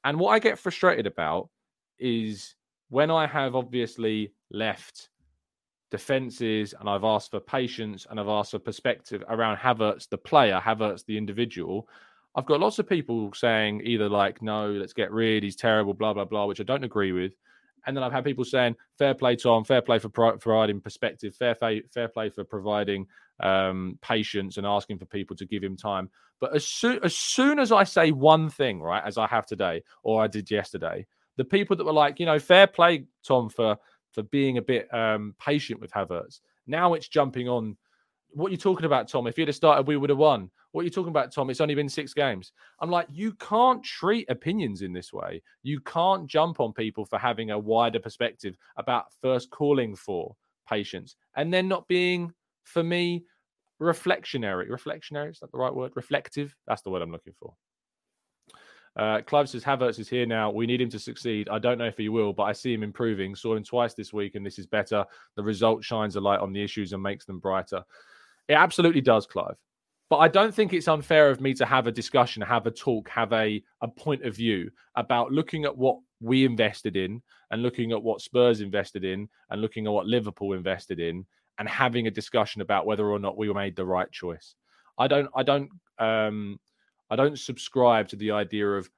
and 0.05 0.21
what 0.21 0.31
I 0.31 0.39
get 0.39 0.59
frustrated 0.59 1.07
about 1.07 1.49
is 1.99 2.55
when 2.91 3.11
I 3.11 3.27
have 3.27 3.57
obviously 3.57 4.33
left 4.53 5.09
defenses 5.91 6.75
and 6.79 6.89
I've 6.89 7.03
asked 7.03 7.33
for 7.33 7.41
patience 7.41 8.07
and 8.09 8.21
I've 8.21 8.29
asked 8.29 8.53
for 8.53 8.61
perspective 8.61 9.25
around 9.29 9.57
Havertz, 9.57 10.09
the 10.09 10.19
player, 10.19 10.61
Havertz, 10.63 11.05
the 11.05 11.19
individual, 11.19 11.89
I've 12.37 12.47
got 12.47 12.61
lots 12.61 12.79
of 12.79 12.89
people 12.89 13.33
saying 13.35 13.81
either 13.85 14.09
like, 14.09 14.43
no, 14.43 14.71
let's 14.71 14.93
get 14.93 15.11
rid, 15.11 15.43
he's 15.43 15.57
terrible, 15.57 15.95
blah, 15.95 16.13
blah, 16.13 16.25
blah, 16.25 16.47
which 16.47 16.61
I 16.61 16.65
don't 16.65 16.85
agree 16.85 17.13
with. 17.13 17.33
And 17.87 17.97
then 17.97 18.05
I've 18.05 18.13
had 18.13 18.25
people 18.25 18.45
saying, 18.45 18.77
fair 18.99 19.15
play, 19.15 19.37
Tom, 19.37 19.65
fair 19.65 19.81
play 19.81 19.99
for 19.99 20.09
providing 20.09 20.81
perspective, 20.81 21.35
fair, 21.35 21.55
fair, 21.55 21.81
fair 21.93 22.09
play 22.09 22.31
for 22.31 22.45
providing 22.45 23.07
um, 23.41 23.99
patience 24.03 24.57
and 24.57 24.67
asking 24.67 24.99
for 24.99 25.07
people 25.07 25.37
to 25.37 25.47
give 25.47 25.63
him 25.63 25.77
time. 25.77 26.11
But 26.41 26.55
as 26.55 26.67
soon, 26.67 27.01
as 27.03 27.17
soon 27.17 27.59
as 27.59 27.73
I 27.73 27.85
say 27.85 28.13
one 28.13 28.51
thing, 28.51 28.81
right, 28.81 29.03
as 29.05 29.19
I 29.19 29.27
have 29.27 29.47
today 29.47 29.83
or 30.03 30.23
I 30.23 30.27
did 30.27 30.51
yesterday, 30.51 31.07
the 31.37 31.45
people 31.45 31.77
that 31.77 31.85
were 31.85 31.93
like, 31.93 32.21
you 32.21 32.27
know, 32.27 32.39
fair 32.39 32.67
play, 32.67 33.05
Tom, 33.27 33.49
for 33.49 33.77
for 34.13 34.23
being 34.25 34.57
a 34.57 34.63
bit 34.63 34.93
um, 34.95 35.35
patient 35.39 35.81
with 35.81 35.93
Havertz. 35.93 36.41
Now 36.67 36.95
it's 36.95 37.09
jumping 37.09 37.49
on. 37.49 37.77
What 38.31 38.49
are 38.49 38.51
you 38.51 38.57
talking 38.57 38.87
about, 38.87 39.09
Tom? 39.09 39.27
If 39.27 39.39
you'd 39.39 39.49
have 39.49 39.55
started, 39.55 39.87
we 39.87 39.97
would 39.97 40.11
have 40.11 40.19
won. 40.19 40.51
What 40.73 40.83
are 40.83 40.85
you 40.85 40.91
talking 40.91 41.11
about, 41.11 41.33
Tom? 41.33 41.49
It's 41.49 41.61
only 41.61 41.75
been 41.75 41.89
six 41.89 42.13
games. 42.13 42.53
I'm 42.81 42.91
like, 42.91 43.07
you 43.11 43.33
can't 43.35 43.83
treat 43.83 44.29
opinions 44.31 44.83
in 44.83 44.93
this 44.93 45.11
way. 45.11 45.43
You 45.63 45.81
can't 45.81 46.27
jump 46.27 46.61
on 46.61 46.75
people 46.75 47.07
for 47.07 47.19
having 47.19 47.51
a 47.51 47.59
wider 47.59 47.99
perspective 47.99 48.57
about 48.77 49.07
first 49.23 49.51
calling 49.51 49.97
for 49.97 50.35
patience 50.69 51.17
and 51.35 51.53
then 51.53 51.67
not 51.67 51.89
being, 51.89 52.33
for 52.67 52.83
me, 52.83 53.25
reflectionary. 53.81 54.69
Reflectionary, 54.69 55.31
is 55.31 55.41
that 55.41 55.51
the 55.53 55.59
right 55.59 55.75
word? 55.75 55.93
Reflective. 55.95 56.55
That's 56.67 56.83
the 56.83 56.91
word 56.91 57.03
I'm 57.03 57.13
looking 57.13 57.35
for. 57.41 57.55
Uh, 58.97 59.21
Clive 59.21 59.49
says 59.49 59.63
Havertz 59.63 59.99
is 59.99 60.09
here 60.09 60.25
now. 60.25 60.51
We 60.51 60.67
need 60.67 60.81
him 60.81 60.89
to 60.91 60.99
succeed. 60.99 61.49
I 61.51 61.59
don't 61.59 61.77
know 61.77 61.85
if 61.85 61.99
he 61.99 62.09
will, 62.09 62.33
but 62.33 62.45
I 62.45 62.53
see 62.53 62.73
him 62.73 62.83
improving. 62.83 63.35
Saw 63.35 63.55
him 63.55 63.63
twice 63.63 63.93
this 63.93 64.13
week, 64.13 64.35
and 64.35 64.45
this 64.45 64.59
is 64.59 64.67
better. 64.67 65.05
The 65.37 65.43
result 65.43 65.85
shines 65.85 66.17
a 66.17 66.21
light 66.21 66.41
on 66.41 66.53
the 66.53 66.63
issues 66.63 66.93
and 66.93 67.03
makes 67.03 67.27
them 67.27 67.39
brighter. 67.39 67.83
It 68.49 68.55
absolutely 68.55 69.03
does, 69.03 69.27
Clive. 69.27 69.57
But 70.09 70.19
I 70.19 70.29
don't 70.29 70.55
think 70.55 70.73
it's 70.73 70.89
unfair 70.89 71.31
of 71.31 71.41
me 71.41 71.53
to 71.55 71.67
have 71.67 71.87
a 71.87 71.93
discussion, 71.93 72.41
have 72.43 72.67
a 72.67 72.71
talk, 72.71 73.09
have 73.11 73.33
a, 73.33 73.63
a 73.83 73.89
point 73.89 74.25
of 74.25 74.37
view 74.37 74.71
about 74.95 75.33
looking 75.33 75.65
at 75.65 75.77
what 75.77 75.99
we 76.21 76.45
invested 76.45 76.97
in 76.97 77.21
and 77.51 77.63
looking 77.63 77.93
at 77.93 78.03
what 78.03 78.23
Spurs 78.23 78.61
invested 78.61 79.05
in 79.05 79.29
and 79.51 79.61
looking 79.61 79.87
at 79.87 79.93
what 79.93 80.07
Liverpool 80.07 80.55
invested 80.55 81.01
in 81.01 81.27
and 81.59 81.69
having 81.69 82.07
a 82.07 82.11
discussion 82.11 82.61
about 82.61 82.87
whether 82.87 83.07
or 83.07 83.19
not 83.19 83.37
we 83.37 83.53
made 83.53 83.77
the 83.77 83.87
right 83.87 84.11
choice. 84.11 84.55
I 84.99 85.09
don't 85.09 85.29
I 85.35 85.43
don't 85.43 85.71
um 85.99 86.59
I 87.11 87.17
don't 87.17 87.39
subscribe 87.39 88.09
to 88.09 88.17
the 88.17 88.33
idea 88.33 88.69
of 88.69 88.91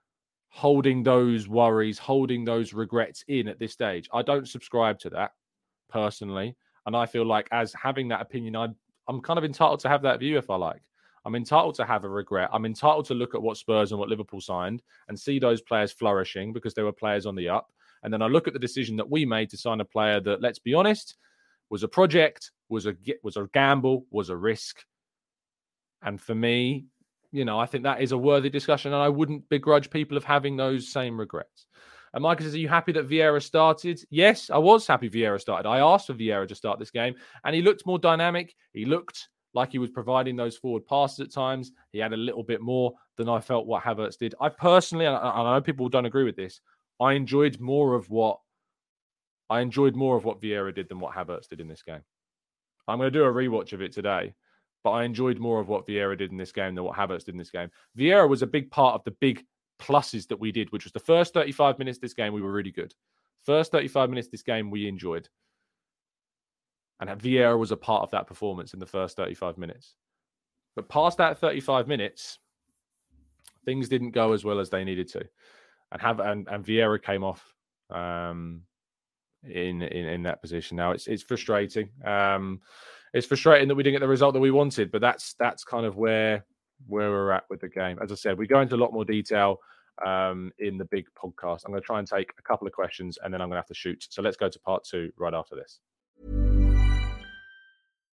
holding 0.49 1.03
those 1.03 1.49
worries, 1.49 1.99
holding 1.99 2.44
those 2.44 2.73
regrets 2.73 3.25
in 3.29 3.49
at 3.49 3.59
this 3.59 3.73
stage. 3.73 4.09
I 4.12 4.23
don't 4.23 4.49
subscribe 4.49 4.99
to 5.01 5.11
that 5.11 5.33
personally. 5.88 6.57
And 6.87 6.97
I 6.97 7.07
feel 7.07 7.27
like 7.27 7.49
as 7.53 7.75
having 7.75 8.09
that 8.09 8.23
opinion, 8.23 8.57
I, 8.57 8.68
I'm 9.09 9.21
kind 9.21 9.38
of 9.38 9.44
entitled 9.44 9.81
to 9.81 9.88
have 9.88 10.03
that 10.03 10.21
view 10.21 10.38
if 10.38 10.49
I 10.49 10.57
like. 10.57 10.81
I'm 11.25 11.35
entitled 11.35 11.75
to 11.75 11.85
have 11.85 12.05
a 12.05 12.09
regret. 12.09 12.49
I'm 12.53 12.64
entitled 12.64 13.05
to 13.07 13.14
look 13.14 13.35
at 13.35 13.42
what 13.42 13.59
Spurs 13.59 13.92
and 13.92 14.01
what 14.01 14.09
Liverpool 14.09 14.40
signed 14.40 14.83
and 15.09 15.18
see 15.18 15.38
those 15.38 15.61
players 15.61 15.92
flourishing 15.92 16.53
because 16.53 16.73
they 16.73 16.83
were 16.83 16.92
players 16.92 17.27
on 17.27 17.35
the 17.35 17.49
up. 17.49 17.71
And 18.03 18.12
then 18.12 18.23
I 18.23 18.27
look 18.27 18.47
at 18.47 18.55
the 18.55 18.59
decision 18.59 18.97
that 18.97 19.11
we 19.11 19.27
made 19.27 19.51
to 19.51 19.59
sign 19.59 19.81
a 19.81 19.85
player 19.85 20.21
that, 20.21 20.40
let's 20.40 20.59
be 20.59 20.73
honest, 20.73 21.16
was 21.70 21.83
a 21.83 21.88
project, 21.88 22.50
was 22.68 22.87
a 22.87 22.94
was 23.22 23.37
a 23.37 23.48
gamble, 23.52 24.07
was 24.11 24.31
a 24.31 24.37
risk. 24.37 24.85
And 26.02 26.20
for 26.20 26.35
me, 26.35 26.87
you 27.33 27.44
know, 27.44 27.59
I 27.59 27.66
think 27.66 27.85
that 27.85 28.00
is 28.00 28.12
a 28.12 28.18
worthy 28.18 28.50
discussion, 28.50 28.92
and 28.92 29.02
I 29.02 29.09
wouldn't 29.09 29.48
begrudge 29.48 29.90
people 29.90 30.16
of 30.16 30.24
having 30.24 30.57
those 30.57 30.92
same 30.92 31.18
regrets. 31.18 31.66
And 32.14 32.22
Michael 32.22 32.46
says, 32.46 32.54
Are 32.54 32.59
you 32.59 32.68
happy 32.68 32.92
that 32.92 33.09
Vieira 33.09 33.42
started? 33.42 34.00
Yes, 34.11 34.50
I 34.50 34.59
was 34.59 34.87
happy 34.87 35.11
Vieira 35.11 35.40
started. 35.40 35.68
I 35.68 35.81
asked 35.81 36.07
for 36.07 36.14
Vieira 36.14 36.48
to 36.48 36.54
start 36.54 36.78
this 36.78 36.90
game, 36.90 37.14
and 37.44 37.54
he 37.54 37.62
looked 37.62 37.87
more 37.87 37.98
dynamic. 37.98 38.54
He 38.72 38.85
looked 38.85 39.28
like 39.54 39.72
he 39.72 39.78
was 39.78 39.90
providing 39.90 40.37
those 40.37 40.57
forward 40.57 40.87
passes 40.87 41.20
at 41.20 41.33
times. 41.33 41.72
He 41.92 41.98
had 41.98 42.12
a 42.12 42.16
little 42.16 42.42
bit 42.42 42.61
more 42.61 42.94
than 43.16 43.28
I 43.28 43.40
felt 43.40 43.66
what 43.66 43.83
Havertz 43.83 44.16
did. 44.18 44.35
I 44.40 44.48
personally, 44.48 45.07
and 45.07 45.16
I 45.16 45.42
know 45.42 45.61
people 45.61 45.88
don't 45.88 46.07
agree 46.07 46.24
with 46.24 46.37
this, 46.37 46.61
I 47.00 47.12
enjoyed 47.12 47.61
more 47.61 47.94
of 47.94 48.09
what 48.11 48.38
I 49.50 49.61
enjoyed 49.61 49.96
more 49.96 50.16
of 50.16 50.24
what 50.24 50.40
Vieira 50.40 50.74
did 50.74 50.88
than 50.88 51.00
what 51.00 51.14
Havertz 51.14 51.48
did 51.48 51.61
in 51.61 51.68
this 51.68 51.82
game. 51.82 52.02
I'm 52.87 52.98
going 52.98 53.12
to 53.12 53.18
do 53.18 53.24
a 53.24 53.32
rewatch 53.32 53.72
of 53.72 53.82
it 53.82 53.92
today 53.92 54.34
but 54.84 54.90
I 54.90 55.04
enjoyed 55.04 55.38
more 55.38 55.61
of 55.61 55.68
what 55.68 55.87
Vieira 55.87 56.16
did 56.16 56.30
in 56.30 56.37
this 56.37 56.52
game 56.52 56.74
than 56.74 56.84
what 56.84 56.96
Havertz 56.96 57.24
did 57.24 57.34
in 57.34 57.38
this 57.38 57.50
game. 57.50 57.70
Vieira 57.96 58.28
was 58.28 58.42
a 58.42 58.46
big 58.46 58.70
part 58.70 58.94
of 58.94 59.04
the 59.04 59.11
big 59.12 59.44
pluses 59.80 60.26
that 60.28 60.40
we 60.40 60.52
did, 60.52 60.70
which 60.72 60.84
was 60.84 60.92
the 60.92 61.00
first 61.00 61.34
35 61.34 61.78
minutes 61.78 61.98
this 61.98 62.14
game, 62.14 62.32
we 62.32 62.42
were 62.42 62.52
really 62.52 62.70
good. 62.70 62.94
First 63.44 63.72
35 63.72 64.11
minutes 64.11 64.28
this 64.28 64.42
game, 64.42 64.70
we 64.70 64.88
enjoyed. 64.88 65.28
And 67.00 67.11
Vieira 67.11 67.58
was 67.58 67.70
a 67.70 67.76
part 67.76 68.02
of 68.02 68.11
that 68.11 68.26
performance 68.26 68.74
in 68.74 68.80
the 68.80 68.87
first 68.87 69.16
35 69.16 69.58
minutes. 69.58 69.94
But 70.74 70.88
past 70.88 71.18
that 71.18 71.38
35 71.38 71.87
minutes, 71.87 72.38
things 73.64 73.88
didn't 73.88 74.12
go 74.12 74.32
as 74.32 74.44
well 74.44 74.58
as 74.58 74.70
they 74.70 74.84
needed 74.84 75.08
to. 75.08 75.28
And 75.92 76.00
have 76.00 76.20
and, 76.20 76.48
and 76.48 76.64
Vieira 76.64 77.02
came 77.02 77.24
off 77.24 77.54
um, 77.90 78.62
in, 79.44 79.83
in 79.83 80.07
in 80.07 80.22
that 80.24 80.40
position. 80.40 80.77
Now 80.77 80.92
it's 80.92 81.07
it's 81.07 81.22
frustrating. 81.22 81.90
Um, 82.05 82.61
it's 83.14 83.27
frustrating 83.27 83.68
that 83.68 83.74
we 83.74 83.83
didn't 83.83 83.94
get 83.94 84.01
the 84.01 84.09
result 84.09 84.35
that 84.35 84.40
we 84.40 84.51
wanted, 84.51 84.90
but 84.90 85.01
that's 85.01 85.35
that's 85.38 85.64
kind 85.64 85.87
of 85.87 85.96
where 85.96 86.44
where 86.87 87.11
we're 87.11 87.33
at 87.33 87.44
with 87.51 87.61
the 87.61 87.68
game. 87.68 87.98
As 88.03 88.12
I 88.12 88.14
said, 88.14 88.38
we 88.38 88.46
go 88.46 88.61
into 88.61 88.74
a 88.74 88.77
lot 88.77 88.92
more 88.92 89.05
detail 89.05 89.59
um, 90.05 90.53
in 90.59 90.79
the 90.79 90.85
big 90.87 91.07
podcast. 91.16 91.62
I'm 91.64 91.72
going 91.72 91.83
to 91.83 91.87
try 91.87 91.98
and 91.98 92.07
take 92.07 92.31
a 92.38 92.42
couple 92.42 92.66
of 92.66 92.72
questions 92.72 93.18
and 93.22 93.33
then 93.33 93.40
I'm 93.40 93.48
going 93.48 93.57
to 93.57 93.61
have 93.61 93.66
to 93.66 93.74
shoot. 93.74 94.07
So 94.11 94.22
let's 94.22 94.37
go 94.37 94.48
to 94.48 94.59
part 94.61 94.85
two 94.85 95.11
right 95.16 95.35
after 95.35 95.57
this. 95.57 96.58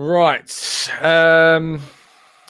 Right. 0.00 0.88
Um, 1.02 1.78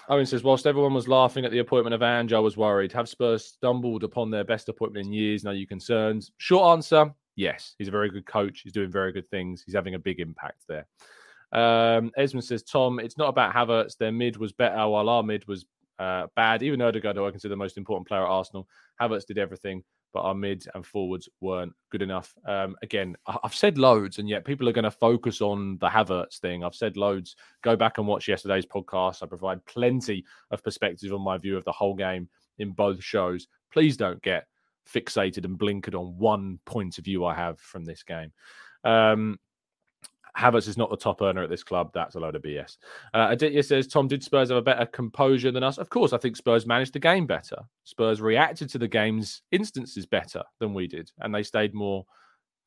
Owen 0.08 0.24
says, 0.24 0.44
whilst 0.44 0.68
everyone 0.68 0.94
was 0.94 1.08
laughing 1.08 1.44
at 1.44 1.50
the 1.50 1.58
appointment 1.58 1.94
of 1.94 2.00
Ange, 2.00 2.32
I 2.32 2.38
was 2.38 2.56
worried. 2.56 2.92
Have 2.92 3.08
Spurs 3.08 3.44
stumbled 3.44 4.04
upon 4.04 4.30
their 4.30 4.44
best 4.44 4.68
appointment 4.68 5.06
in 5.06 5.12
years? 5.12 5.42
Now 5.42 5.50
you 5.50 5.66
concerns? 5.66 6.30
Short 6.36 6.70
answer: 6.70 7.12
Yes. 7.34 7.74
He's 7.76 7.88
a 7.88 7.90
very 7.90 8.08
good 8.08 8.24
coach. 8.24 8.60
He's 8.60 8.72
doing 8.72 8.92
very 8.92 9.10
good 9.10 9.28
things. 9.30 9.64
He's 9.66 9.74
having 9.74 9.96
a 9.96 9.98
big 9.98 10.20
impact 10.20 10.62
there. 10.68 10.86
Um, 11.50 12.12
Esmond 12.16 12.44
says, 12.44 12.62
Tom, 12.62 13.00
it's 13.00 13.18
not 13.18 13.30
about 13.30 13.52
Havertz. 13.52 13.96
Their 13.96 14.12
mid 14.12 14.36
was 14.36 14.52
better, 14.52 14.86
while 14.86 15.08
our 15.08 15.24
mid 15.24 15.48
was 15.48 15.66
uh, 15.98 16.28
bad. 16.36 16.62
Even 16.62 16.80
Odegaard, 16.80 17.16
who 17.16 17.26
I 17.26 17.32
consider 17.32 17.50
the 17.50 17.56
most 17.56 17.76
important 17.76 18.06
player 18.06 18.22
at 18.22 18.30
Arsenal, 18.30 18.68
Havertz 19.02 19.26
did 19.26 19.38
everything, 19.38 19.82
but 20.12 20.20
our 20.20 20.34
mid 20.34 20.66
and 20.74 20.84
forwards 20.84 21.28
weren't 21.40 21.72
good 21.90 22.02
enough. 22.02 22.34
Um, 22.46 22.76
again, 22.82 23.16
I've 23.26 23.54
said 23.54 23.78
loads, 23.78 24.18
and 24.18 24.28
yet 24.28 24.44
people 24.44 24.68
are 24.68 24.72
going 24.72 24.84
to 24.84 24.90
focus 24.90 25.40
on 25.40 25.78
the 25.78 25.88
Havertz 25.88 26.38
thing. 26.38 26.64
I've 26.64 26.74
said 26.74 26.96
loads. 26.96 27.36
Go 27.62 27.76
back 27.76 27.98
and 27.98 28.06
watch 28.06 28.28
yesterday's 28.28 28.66
podcast. 28.66 29.22
I 29.22 29.26
provide 29.26 29.64
plenty 29.66 30.24
of 30.50 30.62
perspective 30.62 31.12
on 31.12 31.22
my 31.22 31.38
view 31.38 31.56
of 31.56 31.64
the 31.64 31.72
whole 31.72 31.94
game 31.94 32.28
in 32.58 32.72
both 32.72 33.02
shows. 33.02 33.46
Please 33.72 33.96
don't 33.96 34.22
get 34.22 34.46
fixated 34.92 35.44
and 35.44 35.58
blinkered 35.58 35.98
on 35.98 36.18
one 36.18 36.58
point 36.64 36.98
of 36.98 37.04
view 37.04 37.24
I 37.24 37.34
have 37.34 37.60
from 37.60 37.84
this 37.84 38.02
game. 38.02 38.32
Um, 38.84 39.38
Havertz 40.36 40.68
is 40.68 40.76
not 40.76 40.90
the 40.90 40.96
top 40.96 41.22
earner 41.22 41.42
at 41.42 41.50
this 41.50 41.62
club. 41.62 41.90
That's 41.92 42.14
a 42.14 42.20
load 42.20 42.36
of 42.36 42.42
BS. 42.42 42.76
Uh, 43.14 43.28
Aditya 43.30 43.62
says, 43.62 43.86
Tom, 43.86 44.08
did 44.08 44.22
Spurs 44.22 44.48
have 44.48 44.58
a 44.58 44.62
better 44.62 44.86
composure 44.86 45.50
than 45.50 45.62
us? 45.62 45.78
Of 45.78 45.90
course, 45.90 46.12
I 46.12 46.18
think 46.18 46.36
Spurs 46.36 46.66
managed 46.66 46.92
the 46.92 46.98
game 46.98 47.26
better. 47.26 47.56
Spurs 47.84 48.20
reacted 48.20 48.68
to 48.70 48.78
the 48.78 48.88
game's 48.88 49.42
instances 49.50 50.06
better 50.06 50.42
than 50.58 50.74
we 50.74 50.86
did, 50.86 51.10
and 51.18 51.34
they 51.34 51.42
stayed 51.42 51.74
more 51.74 52.06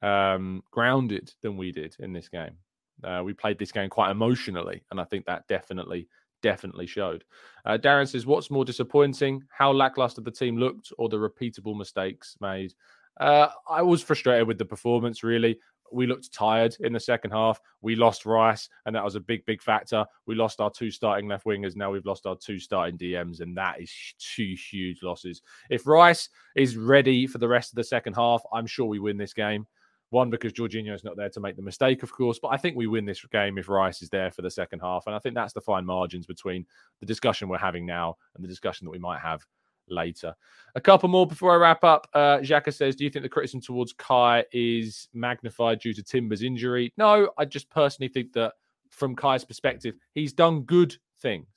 um, 0.02 0.64
grounded 0.72 1.32
than 1.42 1.58
we 1.58 1.72
did 1.72 1.96
in 2.00 2.14
this 2.14 2.30
game. 2.30 2.58
Uh, 3.04 3.22
we 3.24 3.34
played 3.34 3.58
this 3.58 3.72
game 3.72 3.90
quite 3.90 4.12
emotionally, 4.12 4.84
and 4.92 5.00
I 5.00 5.04
think 5.06 5.26
that 5.26 5.48
definitely, 5.48 6.08
definitely 6.42 6.86
showed. 6.86 7.24
Uh, 7.66 7.78
Darren 7.78 8.08
says, 8.08 8.26
What's 8.26 8.52
more 8.52 8.66
disappointing, 8.66 9.44
how 9.50 9.72
lackluster 9.72 10.22
the 10.22 10.32
team 10.32 10.58
looked 10.58 10.92
or 10.98 11.10
the 11.10 11.18
repeatable 11.18 11.78
mistakes 11.78 12.38
made? 12.40 12.74
Uh, 13.20 13.48
I 13.70 13.82
was 13.82 14.02
frustrated 14.02 14.48
with 14.48 14.58
the 14.58 14.66
performance, 14.66 15.24
really 15.24 15.60
we 15.94 16.08
looked 16.08 16.34
tired 16.34 16.76
in 16.80 16.94
the 16.94 17.00
second 17.00 17.32
half. 17.32 17.60
We 17.82 17.96
lost 17.96 18.26
Rice, 18.26 18.70
and 18.86 18.96
that 18.96 19.04
was 19.04 19.16
a 19.16 19.20
big, 19.20 19.46
big 19.46 19.62
factor. 19.62 20.06
We 20.26 20.36
lost 20.36 20.60
our 20.60 20.72
two 20.72 20.92
starting 20.92 21.28
left 21.28 21.46
wingers. 21.46 21.76
Now 21.76 21.92
we've 21.92 22.06
lost 22.06 22.26
our 22.26 22.36
two 22.36 22.60
starting 22.60 22.98
DMs, 22.98 23.42
and 23.42 23.56
that 23.58 23.82
is 23.82 23.92
two 24.20 24.56
huge 24.56 25.04
losses. 25.04 25.42
If 25.70 25.88
Rice 25.88 26.30
is 26.56 26.78
ready 26.78 27.28
for 27.28 27.38
the 27.38 27.48
rest 27.48 27.72
of 27.72 27.76
the 27.76 27.84
second 27.84 28.14
half, 28.14 28.44
I'm 28.52 28.68
sure 28.68 28.86
we 28.86 29.00
win 29.00 29.18
this 29.18 29.34
game. 29.34 29.68
One, 30.10 30.30
because 30.30 30.54
Jorginho's 30.54 31.04
not 31.04 31.18
there 31.18 31.30
to 31.30 31.40
make 31.40 31.56
the 31.56 31.64
mistake, 31.64 32.04
of 32.04 32.12
course, 32.12 32.38
but 32.38 32.50
I 32.50 32.58
think 32.58 32.78
we 32.78 32.86
win 32.86 33.04
this 33.04 33.26
game 33.26 33.58
if 33.58 33.68
Rice 33.68 34.04
is 34.04 34.10
there 34.10 34.30
for 34.30 34.44
the 34.44 34.52
second 34.52 34.80
half. 34.80 35.08
And 35.08 35.16
I 35.16 35.20
think 35.20 35.34
that's 35.34 35.54
the 35.54 35.62
fine 35.62 35.86
margins 35.86 36.28
between 36.28 36.68
the 37.00 37.08
discussion 37.08 37.50
we're 37.50 37.58
having 37.58 37.86
now 37.86 38.18
and 38.36 38.44
the 38.44 38.48
discussion 38.48 38.86
that 38.86 38.92
we 38.92 39.00
might 39.00 39.22
have 39.22 39.44
later. 39.90 40.36
A 40.76 40.82
couple 40.82 41.10
more 41.10 41.28
before 41.28 41.54
I 41.54 41.58
wrap 41.58 41.84
up. 41.84 42.08
Uh, 42.14 42.38
Xhaka 42.40 42.74
says, 42.74 42.96
Do 42.96 43.04
you 43.04 43.10
think 43.10 43.24
the 43.24 43.30
criticism 43.30 43.62
towards 43.62 43.94
Kai 43.94 44.44
is 44.52 45.08
magnified 45.14 45.80
due 45.80 45.94
to 45.94 46.04
Timber's 46.04 46.44
injury? 46.44 46.94
No, 46.98 47.30
I 47.38 47.46
just 47.46 47.70
personally 47.70 48.10
think 48.10 48.34
that 48.34 48.54
from 48.90 49.16
Kai's 49.16 49.44
perspective, 49.44 49.96
he's 50.14 50.34
done 50.34 50.62
good 50.62 50.96
things. 51.22 51.48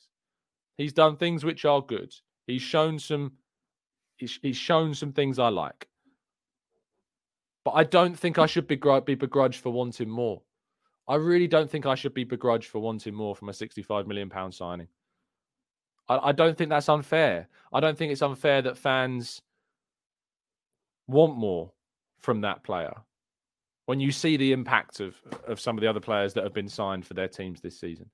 He's 0.76 0.92
done 0.92 1.16
things 1.16 1.44
which 1.44 1.64
are 1.64 1.80
good. 1.80 2.14
He's 2.46 2.62
shown 2.62 2.98
some 2.98 3.32
he's, 4.16 4.38
he's 4.42 4.56
shown 4.56 4.94
some 4.94 5.12
things 5.12 5.38
I 5.38 5.48
like. 5.48 5.88
But 7.64 7.72
I 7.72 7.84
don't 7.84 8.16
think 8.16 8.38
I 8.38 8.46
should 8.46 8.68
be, 8.68 8.76
be 8.76 9.14
begrudged 9.14 9.60
for 9.60 9.70
wanting 9.70 10.08
more. 10.08 10.42
I 11.08 11.16
really 11.16 11.48
don't 11.48 11.70
think 11.70 11.86
I 11.86 11.94
should 11.94 12.14
be 12.14 12.24
begrudged 12.24 12.68
for 12.68 12.78
wanting 12.80 13.14
more 13.14 13.34
from 13.34 13.48
a 13.48 13.52
65 13.52 14.06
million 14.06 14.28
pound 14.28 14.54
signing. 14.54 14.88
I, 16.09 16.29
I 16.29 16.33
don't 16.33 16.57
think 16.57 16.71
that's 16.71 16.88
unfair. 16.88 17.49
I 17.73 17.81
don't 17.81 17.97
think 17.97 18.12
it's 18.12 18.23
unfair 18.23 18.62
that 18.62 18.79
fans 18.79 19.42
want 21.07 21.37
more 21.37 21.73
from 22.19 22.40
that 22.40 22.64
player 22.64 22.95
when 23.87 24.01
you 24.01 24.11
see 24.11 24.37
the 24.37 24.53
impact 24.53 25.01
of 25.01 25.14
of 25.47 25.61
some 25.61 25.77
of 25.77 25.83
the 25.83 25.88
other 25.88 26.01
players 26.01 26.35
that 26.35 26.45
have 26.45 26.53
been 26.53 26.69
signed 26.69 27.07
for 27.07 27.14
their 27.14 27.29
teams 27.29 27.61
this 27.61 27.79
season. 27.81 28.11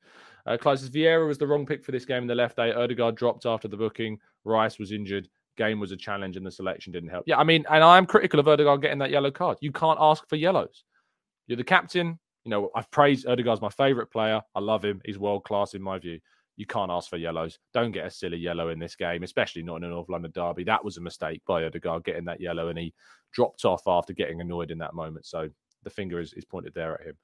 Uh, 0.47 0.57
Clive 0.57 0.79
says 0.79 0.91
Vieira 0.91 1.27
was 1.27 1.39
the 1.39 1.47
wrong 1.47 1.67
pick 1.67 1.85
for 1.85 1.93
this 1.93 2.05
game 2.05 2.23
in 2.23 2.29
the 2.29 2.35
left 2.35 2.57
day. 2.57 2.73
Odegaard 2.73 3.17
dropped 3.17 3.47
after 3.47 3.69
the 3.69 3.77
booking. 3.77 4.19
Rice 4.45 4.79
was 4.79 4.93
injured. 4.93 5.29
Game 5.57 5.81
was 5.81 5.93
a 5.93 5.97
challenge, 5.97 6.37
and 6.37 6.47
the 6.47 6.51
selection 6.51 6.93
didn't 6.93 7.11
help. 7.11 7.25
Yeah, 7.27 7.37
I 7.37 7.45
mean, 7.45 7.65
and 7.71 7.85
I'm 7.85 8.07
critical 8.07 8.41
of 8.41 8.49
Odegaard 8.49 8.83
getting 8.83 8.99
that 8.99 9.11
yellow 9.11 9.31
card. 9.31 9.59
You 9.61 9.73
can't 9.73 9.99
ask 10.01 10.27
for 10.29 10.37
yellows. 10.37 10.85
You're 11.47 11.59
the 11.59 11.65
captain. 11.65 12.19
You 12.45 12.51
know, 12.51 12.71
I've 12.75 12.91
praised 12.91 13.27
Odegaard's 13.27 13.61
my 13.61 13.69
favourite 13.69 14.11
player. 14.11 14.41
I 14.55 14.61
love 14.61 14.85
him. 14.85 15.01
He's 15.05 15.19
world 15.19 15.45
class 15.45 15.75
in 15.75 15.83
my 15.83 15.99
view. 15.99 16.19
You 16.57 16.67
can't 16.67 16.91
ask 16.91 17.09
for 17.09 17.17
yellows. 17.17 17.59
Don't 17.73 17.93
get 17.93 18.07
a 18.07 18.11
silly 18.11 18.37
yellow 18.37 18.69
in 18.69 18.79
this 18.79 18.95
game, 18.95 19.23
especially 19.23 19.63
not 19.63 19.77
in 19.77 19.85
a 19.85 19.89
North 19.89 20.09
London 20.09 20.33
derby. 20.35 20.65
That 20.65 20.85
was 20.85 20.97
a 20.97 21.01
mistake 21.01 21.43
by 21.47 21.65
Odegaard 21.65 22.05
getting 22.05 22.27
that 22.27 22.41
yellow, 22.41 22.69
and 22.69 22.79
he 22.79 22.93
dropped 23.33 23.65
off 23.65 23.83
after 23.87 24.13
getting 24.13 24.41
annoyed 24.41 24.71
in 24.71 24.79
that 24.79 24.95
moment. 24.95 25.27
So 25.27 25.49
the 25.83 25.91
finger 25.91 26.21
is, 26.21 26.33
is 26.35 26.45
pointed 26.45 26.75
there 26.75 27.01
at 27.01 27.07
him. 27.07 27.17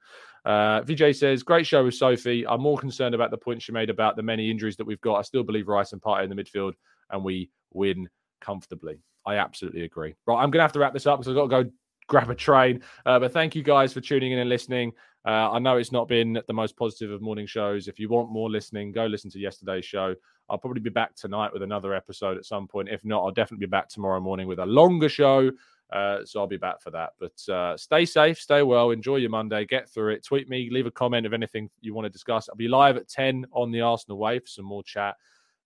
Uh, 0.45 0.81
Vijay 0.81 1.15
says, 1.15 1.43
Great 1.43 1.67
show 1.67 1.83
with 1.83 1.93
Sophie. 1.93 2.45
I'm 2.47 2.61
more 2.61 2.77
concerned 2.77 3.15
about 3.15 3.31
the 3.31 3.37
point 3.37 3.61
she 3.61 3.71
made 3.71 3.89
about 3.89 4.15
the 4.15 4.23
many 4.23 4.49
injuries 4.49 4.77
that 4.77 4.85
we've 4.85 5.01
got. 5.01 5.15
I 5.15 5.21
still 5.21 5.43
believe 5.43 5.67
Rice 5.67 5.93
and 5.93 6.01
Partey 6.01 6.23
in 6.23 6.29
the 6.29 6.41
midfield, 6.41 6.73
and 7.09 7.23
we 7.23 7.49
win 7.71 8.09
comfortably. 8.41 9.01
I 9.25 9.35
absolutely 9.35 9.83
agree. 9.83 10.15
Right, 10.25 10.35
I'm 10.41 10.49
going 10.49 10.59
to 10.59 10.63
have 10.63 10.73
to 10.73 10.79
wrap 10.79 10.93
this 10.93 11.05
up 11.05 11.19
because 11.19 11.29
I've 11.29 11.49
got 11.49 11.57
to 11.57 11.63
go 11.65 11.71
grab 12.07 12.29
a 12.29 12.35
train. 12.35 12.81
Uh, 13.05 13.19
but 13.19 13.31
thank 13.31 13.55
you 13.55 13.63
guys 13.63 13.93
for 13.93 14.01
tuning 14.01 14.31
in 14.31 14.39
and 14.39 14.49
listening. 14.49 14.91
Uh, 15.25 15.51
I 15.51 15.59
know 15.59 15.77
it's 15.77 15.91
not 15.91 16.07
been 16.07 16.41
the 16.47 16.53
most 16.53 16.77
positive 16.77 17.11
of 17.11 17.21
morning 17.21 17.45
shows. 17.45 17.87
If 17.87 17.99
you 17.99 18.07
want 18.09 18.31
more 18.31 18.49
listening, 18.49 18.91
go 18.91 19.05
listen 19.05 19.29
to 19.31 19.39
yesterday's 19.39 19.85
show. 19.85 20.15
I'll 20.49 20.57
probably 20.57 20.81
be 20.81 20.89
back 20.89 21.15
tonight 21.15 21.51
with 21.51 21.61
another 21.61 21.93
episode 21.93 22.37
at 22.37 22.45
some 22.45 22.67
point. 22.67 22.89
If 22.89 23.03
not, 23.03 23.23
I'll 23.23 23.31
definitely 23.31 23.65
be 23.65 23.71
back 23.71 23.89
tomorrow 23.89 24.19
morning 24.19 24.47
with 24.47 24.59
a 24.59 24.65
longer 24.65 25.09
show. 25.09 25.51
Uh, 25.91 26.23
so 26.23 26.39
I'll 26.39 26.47
be 26.47 26.57
back 26.57 26.81
for 26.81 26.91
that. 26.91 27.11
But 27.19 27.53
uh, 27.53 27.75
stay 27.75 28.05
safe, 28.05 28.39
stay 28.39 28.61
well, 28.61 28.91
enjoy 28.91 29.17
your 29.17 29.31
Monday, 29.31 29.65
get 29.65 29.89
through 29.89 30.13
it. 30.13 30.23
Tweet 30.23 30.47
me, 30.47 30.69
leave 30.71 30.85
a 30.85 30.91
comment 30.91 31.25
of 31.25 31.33
anything 31.33 31.69
you 31.81 31.93
want 31.93 32.05
to 32.05 32.09
discuss. 32.09 32.47
I'll 32.47 32.55
be 32.55 32.67
live 32.67 32.95
at 32.95 33.09
10 33.09 33.45
on 33.51 33.71
the 33.71 33.81
Arsenal 33.81 34.17
Way 34.17 34.39
for 34.39 34.47
some 34.47 34.65
more 34.65 34.83
chat. 34.83 35.15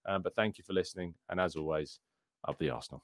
Um, 0.05 0.21
but 0.21 0.35
thank 0.35 0.57
you 0.57 0.63
for 0.63 0.73
listening. 0.73 1.13
And 1.29 1.39
as 1.39 1.55
always, 1.55 1.99
up 2.47 2.57
the 2.57 2.69
Arsenal. 2.69 3.03